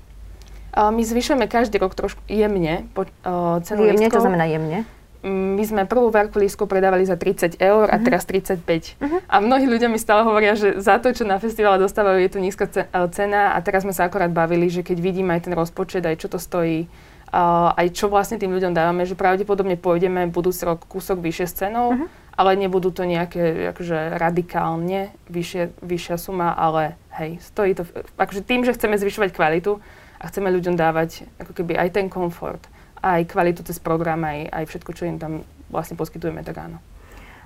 My 0.76 1.02
zvyšujeme 1.02 1.48
každý 1.48 1.80
rok 1.80 1.96
trošku 1.96 2.20
jemne 2.28 2.86
po, 2.92 3.08
uh, 3.26 3.58
cenu 3.64 3.88
jemne, 3.88 4.06
lístkov. 4.06 4.20
čo 4.20 4.24
znamená 4.28 4.44
jemne? 4.46 4.84
My 5.26 5.62
sme 5.66 5.82
prvú 5.82 6.14
verku 6.14 6.38
lístku 6.38 6.70
predávali 6.70 7.02
za 7.02 7.18
30 7.18 7.58
eur 7.58 7.90
a 7.90 7.98
uh-huh. 7.98 8.06
teraz 8.06 8.22
35. 8.22 8.62
Uh-huh. 8.62 9.18
A 9.26 9.42
mnohí 9.42 9.66
ľudia 9.66 9.90
mi 9.90 9.98
stále 9.98 10.22
hovoria, 10.22 10.54
že 10.54 10.78
za 10.78 11.02
to, 11.02 11.10
čo 11.10 11.26
na 11.26 11.42
festivale 11.42 11.82
dostávajú, 11.82 12.22
je 12.22 12.30
tu 12.30 12.38
nízka 12.38 12.70
e, 12.70 12.86
cena 13.10 13.54
a 13.54 13.58
teraz 13.58 13.82
sme 13.82 13.90
sa 13.90 14.06
akorát 14.06 14.30
bavili, 14.30 14.70
že 14.70 14.86
keď 14.86 14.98
vidím 15.02 15.34
aj 15.34 15.50
ten 15.50 15.54
rozpočet, 15.58 16.06
aj 16.06 16.22
čo 16.22 16.30
to 16.30 16.38
stojí, 16.38 16.86
uh, 17.34 17.74
aj 17.74 17.98
čo 17.98 18.06
vlastne 18.06 18.38
tým 18.38 18.54
ľuďom 18.54 18.72
dávame, 18.72 19.04
že 19.04 19.18
pravdepodobne 19.18 19.74
pôjdeme 19.74 20.30
budúci 20.30 20.62
rok 20.64 20.86
kúsok 20.86 21.18
vyššie 21.18 21.46
s 21.50 21.54
cenou, 21.66 21.98
uh-huh. 21.98 22.06
ale 22.38 22.54
nebudú 22.54 22.94
to 22.94 23.02
nejaké 23.02 23.74
akože 23.74 24.22
radikálne 24.22 25.10
vyššie, 25.26 25.82
vyššia 25.82 26.16
suma, 26.16 26.54
ale 26.54 26.94
hej, 27.18 27.42
stojí 27.42 27.74
to, 27.74 27.82
akože 28.16 28.46
tým, 28.46 28.62
že 28.62 28.74
chceme 28.78 28.94
zvyšovať 28.94 29.34
kvalitu 29.34 29.82
a 30.18 30.24
chceme 30.30 30.48
ľuďom 30.50 30.74
dávať 30.78 31.26
ako 31.42 31.52
keby 31.58 31.74
aj 31.74 31.88
ten 31.94 32.06
komfort, 32.06 32.62
aj 33.02 33.30
kvalitu 33.30 33.62
cez 33.62 33.78
program, 33.78 34.22
aj, 34.26 34.50
aj 34.50 34.64
všetko, 34.66 34.90
čo 34.94 35.06
im 35.06 35.18
tam 35.18 35.46
vlastne 35.70 35.94
poskytujeme, 35.94 36.42
tak 36.42 36.58
áno. 36.58 36.78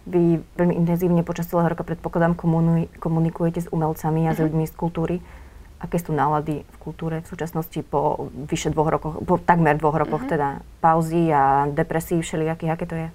Vy 0.02 0.42
veľmi 0.58 0.74
intenzívne 0.74 1.22
počas 1.22 1.46
celého 1.46 1.70
roka 1.70 1.86
predpokladám 1.86 2.34
komuni- 2.34 2.90
komunikujete 2.98 3.62
s 3.62 3.68
umelcami 3.70 4.26
a 4.26 4.34
s 4.34 4.42
mhm. 4.42 4.44
ľuďmi 4.50 4.64
z 4.66 4.74
kultúry. 4.74 5.16
Aké 5.82 5.98
sú 5.98 6.14
nálady 6.14 6.62
v 6.62 6.76
kultúre 6.78 7.26
v 7.26 7.30
súčasnosti 7.30 7.74
po 7.82 8.30
vyše 8.46 8.70
dvoch 8.70 8.86
rokoch, 8.86 9.18
po 9.26 9.34
takmer 9.42 9.74
dvoch 9.74 9.98
rokoch 9.98 10.22
uh-huh. 10.22 10.30
teda 10.30 10.48
pauzy 10.78 11.26
a 11.34 11.66
depresí 11.66 12.22
všelijakých, 12.22 12.70
aké 12.70 12.86
to 12.86 12.94
je? 12.94 13.08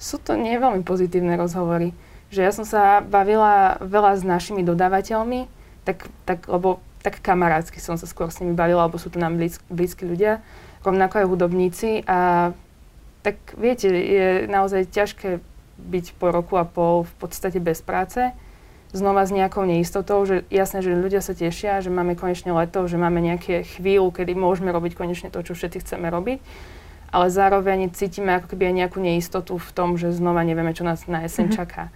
Sú 0.00 0.16
to 0.16 0.32
nie 0.32 0.56
veľmi 0.56 0.80
pozitívne 0.80 1.36
rozhovory. 1.36 1.92
Že 2.32 2.40
ja 2.40 2.52
som 2.56 2.64
sa 2.64 3.04
bavila 3.04 3.76
veľa 3.84 4.16
s 4.16 4.24
našimi 4.24 4.64
dodávateľmi, 4.64 5.44
tak, 5.84 6.08
tak, 6.24 6.48
lebo 6.48 6.80
tak 7.04 7.20
kamarátsky 7.20 7.84
som 7.84 8.00
sa 8.00 8.08
skôr 8.08 8.32
s 8.32 8.40
nimi 8.40 8.56
bavila, 8.56 8.88
lebo 8.88 8.96
sú 8.96 9.12
to 9.12 9.20
nám 9.20 9.36
blízk, 9.36 9.60
blízki 9.68 10.08
ľudia 10.08 10.40
rovnako 10.86 11.14
aj 11.20 11.26
hudobníci 11.26 11.90
a 12.06 12.50
tak 13.26 13.36
viete, 13.58 13.90
je 13.90 14.46
naozaj 14.46 14.86
ťažké 14.86 15.42
byť 15.76 16.06
po 16.16 16.30
roku 16.30 16.54
a 16.56 16.64
pol 16.64 17.04
v 17.04 17.14
podstate 17.18 17.58
bez 17.58 17.82
práce, 17.82 18.30
znova 18.94 19.26
s 19.26 19.34
nejakou 19.34 19.66
neistotou, 19.66 20.22
že 20.24 20.46
jasné, 20.48 20.80
že 20.80 20.94
ľudia 20.94 21.20
sa 21.20 21.34
tešia, 21.34 21.82
že 21.82 21.90
máme 21.90 22.14
konečne 22.16 22.54
leto, 22.54 22.86
že 22.86 22.96
máme 22.96 23.20
nejaké 23.20 23.66
chvíľu, 23.66 24.14
kedy 24.14 24.32
môžeme 24.32 24.70
robiť 24.70 24.94
konečne 24.94 25.28
to, 25.28 25.42
čo 25.42 25.52
všetci 25.52 25.84
chceme 25.84 26.08
robiť, 26.08 26.38
ale 27.12 27.26
zároveň 27.28 27.92
cítime 27.92 28.38
ako 28.38 28.54
keby 28.54 28.72
aj 28.72 28.74
nejakú 28.86 28.98
neistotu 29.02 29.58
v 29.58 29.70
tom, 29.74 30.00
že 30.00 30.14
znova 30.14 30.46
nevieme, 30.46 30.72
čo 30.72 30.86
nás 30.86 31.04
na 31.10 31.26
jeseň 31.26 31.50
mm-hmm. 31.50 31.58
čaká. 31.58 31.90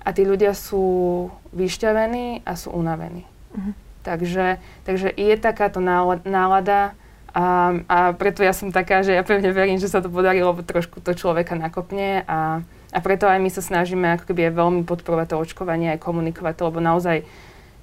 a 0.00 0.08
tí 0.16 0.24
ľudia 0.24 0.56
sú 0.56 1.28
vyšťavení 1.52 2.44
a 2.48 2.52
sú 2.56 2.72
unavení. 2.72 3.28
Uh-huh. 3.52 3.72
Takže, 4.00 4.56
takže 4.88 5.12
je 5.12 5.34
takáto 5.36 5.80
nálada 6.24 6.96
a, 7.30 7.78
a 7.86 7.98
preto 8.18 8.42
ja 8.42 8.50
som 8.50 8.74
taká, 8.74 9.06
že 9.06 9.14
ja 9.14 9.22
pevne 9.22 9.54
verím, 9.54 9.78
že 9.78 9.86
sa 9.86 10.02
to 10.02 10.10
podarí, 10.10 10.42
lebo 10.42 10.66
trošku 10.66 10.98
to 10.98 11.14
človeka 11.14 11.54
nakopne 11.54 12.26
a, 12.26 12.60
a 12.90 12.98
preto 12.98 13.30
aj 13.30 13.38
my 13.38 13.50
sa 13.50 13.62
snažíme 13.62 14.06
ako 14.18 14.34
keby 14.34 14.50
veľmi 14.50 14.82
podporovať 14.82 15.34
to 15.34 15.36
očkovanie, 15.38 15.94
aj 15.94 16.02
komunikovať 16.02 16.54
to, 16.58 16.62
lebo 16.66 16.82
naozaj 16.82 17.22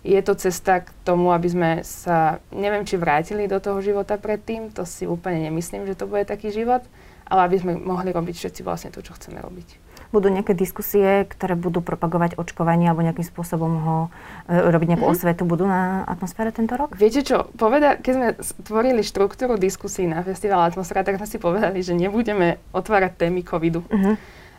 je 0.04 0.20
to 0.24 0.34
cesta 0.36 0.84
k 0.84 0.92
tomu, 1.08 1.32
aby 1.32 1.48
sme 1.48 1.72
sa, 1.84 2.44
neviem, 2.52 2.84
či 2.84 3.00
vrátili 3.00 3.48
do 3.48 3.60
toho 3.60 3.80
života 3.80 4.20
predtým, 4.20 4.72
to 4.72 4.84
si 4.84 5.08
úplne 5.08 5.48
nemyslím, 5.48 5.88
že 5.88 5.96
to 5.96 6.08
bude 6.08 6.28
taký 6.28 6.52
život, 6.52 6.84
ale 7.28 7.48
aby 7.48 7.56
sme 7.60 7.74
mohli 7.80 8.12
robiť 8.12 8.36
všetci 8.36 8.62
vlastne 8.68 8.92
to, 8.92 9.00
čo 9.00 9.16
chceme 9.16 9.40
robiť 9.40 9.87
budú 10.12 10.32
nejaké 10.32 10.56
diskusie, 10.56 11.28
ktoré 11.28 11.60
budú 11.60 11.84
propagovať 11.84 12.39
očkovanie 12.39 12.88
alebo 12.88 13.04
nejakým 13.04 13.28
spôsobom 13.28 13.74
ho 13.84 13.98
e, 14.48 14.72
robiť 14.72 14.88
nejakú 14.96 15.06
mm-hmm. 15.08 15.20
osvetu, 15.20 15.43
budú 15.43 15.67
na 15.67 16.08
atmosfére 16.08 16.56
tento 16.56 16.80
rok? 16.80 16.96
Viete 16.96 17.22
čo, 17.24 17.52
poveda- 17.60 18.00
keď 18.00 18.13
sme 18.13 18.28
tvorili 18.63 19.02
štruktúru 19.04 19.60
diskusí 19.60 20.08
na 20.08 20.24
festival 20.24 20.67
Atmosféra, 20.67 21.04
tak 21.04 21.20
sme 21.20 21.28
si 21.28 21.38
povedali, 21.39 21.84
že 21.84 21.96
nebudeme 21.96 22.60
otvárať 22.72 23.28
témy 23.28 23.43
covidu. 23.43 23.84
Mm-hmm. 23.88 24.15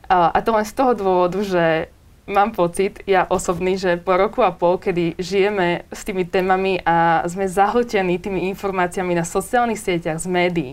A, 0.09 0.33
a 0.33 0.39
to 0.41 0.57
len 0.57 0.65
z 0.65 0.73
toho 0.73 0.93
dôvodu, 0.97 1.41
že 1.45 1.93
mám 2.29 2.53
pocit, 2.53 3.01
ja 3.09 3.25
osobný, 3.25 3.81
že 3.81 3.97
po 3.97 4.15
roku 4.21 4.45
a 4.45 4.53
pol, 4.53 4.77
kedy 4.77 5.17
žijeme 5.17 5.89
s 5.89 6.05
tými 6.05 6.29
témami 6.29 6.81
a 6.85 7.25
sme 7.25 7.49
zahltení 7.49 8.21
tými 8.21 8.53
informáciami 8.53 9.17
na 9.17 9.25
sociálnych 9.25 9.81
sieťach, 9.81 10.21
z 10.21 10.29
médií, 10.29 10.73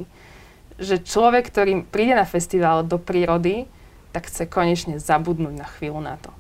že 0.76 1.00
človek, 1.00 1.48
ktorý 1.48 1.88
príde 1.88 2.20
na 2.20 2.28
festival 2.28 2.84
do 2.84 3.00
prírody, 3.00 3.72
tak 4.16 4.32
chce 4.32 4.48
konečne 4.48 4.96
zabudnúť 4.96 5.56
na 5.60 5.68
chvíľu 5.68 6.00
na 6.00 6.16
to. 6.16 6.32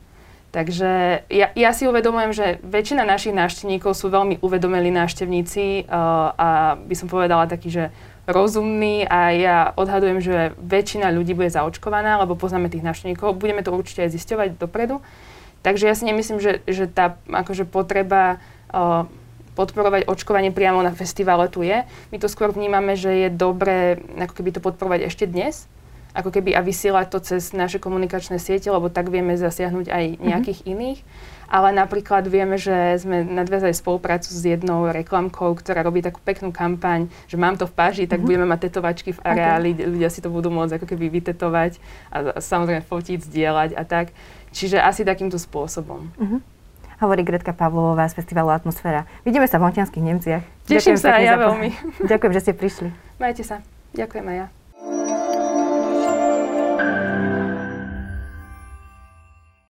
Takže 0.55 1.19
ja, 1.27 1.51
ja 1.51 1.75
si 1.75 1.83
uvedomujem, 1.83 2.31
že 2.31 2.45
väčšina 2.63 3.03
našich 3.03 3.35
návštevníkov 3.35 3.91
sú 3.91 4.07
veľmi 4.07 4.39
uvedomelí 4.39 4.87
návštevníci 4.87 5.83
uh, 5.83 6.31
a 6.31 6.49
by 6.79 6.95
som 6.95 7.11
povedala 7.11 7.43
takí, 7.43 7.67
že 7.67 7.91
rozumní 8.23 9.03
a 9.03 9.35
ja 9.35 9.57
odhadujem, 9.75 10.23
že 10.23 10.55
väčšina 10.55 11.11
ľudí 11.11 11.35
bude 11.35 11.51
zaočkovaná, 11.51 12.23
lebo 12.23 12.39
poznáme 12.39 12.71
tých 12.71 12.87
návštevníkov. 12.87 13.35
Budeme 13.35 13.67
to 13.67 13.75
určite 13.75 14.07
aj 14.07 14.15
zisťovať 14.15 14.49
dopredu. 14.55 15.03
Takže 15.59 15.91
ja 15.91 15.93
si 15.97 16.07
nemyslím, 16.07 16.39
že, 16.39 16.63
že 16.71 16.87
tá 16.87 17.19
akože 17.27 17.67
potreba 17.67 18.39
uh, 18.71 19.11
podporovať 19.59 20.07
očkovanie 20.07 20.55
priamo 20.55 20.79
na 20.79 20.95
festivale 20.95 21.51
tu 21.51 21.67
je. 21.67 21.83
My 22.11 22.17
to 22.19 22.31
skôr 22.31 22.55
vnímame, 22.55 22.95
že 22.95 23.27
je 23.27 23.29
dobré 23.31 23.99
ako 24.15 24.39
keby 24.39 24.55
to 24.55 24.63
podporovať 24.63 25.11
ešte 25.11 25.27
dnes, 25.27 25.67
ako 26.15 26.31
keby 26.31 26.55
a 26.55 26.63
vysielať 26.63 27.07
to 27.11 27.19
cez 27.19 27.51
naše 27.51 27.77
komunikačné 27.83 28.39
siete, 28.39 28.71
lebo 28.71 28.87
tak 28.87 29.11
vieme 29.11 29.35
zasiahnuť 29.35 29.91
aj 29.91 30.03
mhm. 30.15 30.19
nejakých 30.23 30.59
mm-hmm. 30.63 30.75
iných. 30.79 30.99
Ale 31.45 31.69
napríklad 31.77 32.25
vieme, 32.25 32.57
že 32.57 32.73
sme 32.97 33.21
nadviazali 33.21 33.69
spoluprácu 33.69 34.33
s 34.33 34.41
jednou 34.41 34.89
reklamkou, 34.89 35.53
ktorá 35.53 35.85
robí 35.85 36.01
takú 36.01 36.17
peknú 36.25 36.49
kampaň, 36.49 37.05
že 37.29 37.37
mám 37.37 37.53
to 37.53 37.69
v 37.69 37.73
páži, 37.77 38.03
tak 38.09 38.17
mm-hmm. 38.17 38.25
budeme 38.25 38.45
mať 38.49 38.59
tetovačky 38.65 39.13
v 39.13 39.21
areáli, 39.21 39.77
okay. 39.77 39.85
ľudia 39.85 40.09
si 40.09 40.25
to 40.25 40.33
budú 40.33 40.49
môcť 40.49 40.81
ako 40.81 40.89
keby 40.89 41.05
vytetovať 41.21 41.77
a, 42.09 42.33
a 42.33 42.39
samozrejme 42.41 42.81
fotiť, 42.81 43.29
zdieľať 43.29 43.77
a 43.77 43.83
tak. 43.85 44.09
Čiže 44.57 44.81
asi 44.81 45.05
takýmto 45.05 45.37
spôsobom. 45.37 46.09
Mm-hmm. 46.17 46.55
Hovorí 47.05 47.21
Gretka 47.27 47.51
Pavlová 47.53 48.07
z 48.07 48.17
festivalu 48.17 48.49
Atmosféra. 48.55 49.05
Vidíme 49.27 49.45
sa 49.45 49.59
v 49.59 49.67
Montianských 49.67 50.01
Nemciach. 50.01 50.43
Teším 50.65 50.95
Ďakujem 50.95 51.03
sa 51.03 51.19
aj 51.19 51.23
ja 51.27 51.35
veľmi. 51.35 51.69
Ďakujem, 52.11 52.31
že 52.33 52.41
ste 52.41 52.53
prišli. 52.55 52.89
Majte 53.19 53.43
sa. 53.45 53.61
Ďakujem 53.93 54.25
aj 54.31 54.37
ja. 54.41 54.64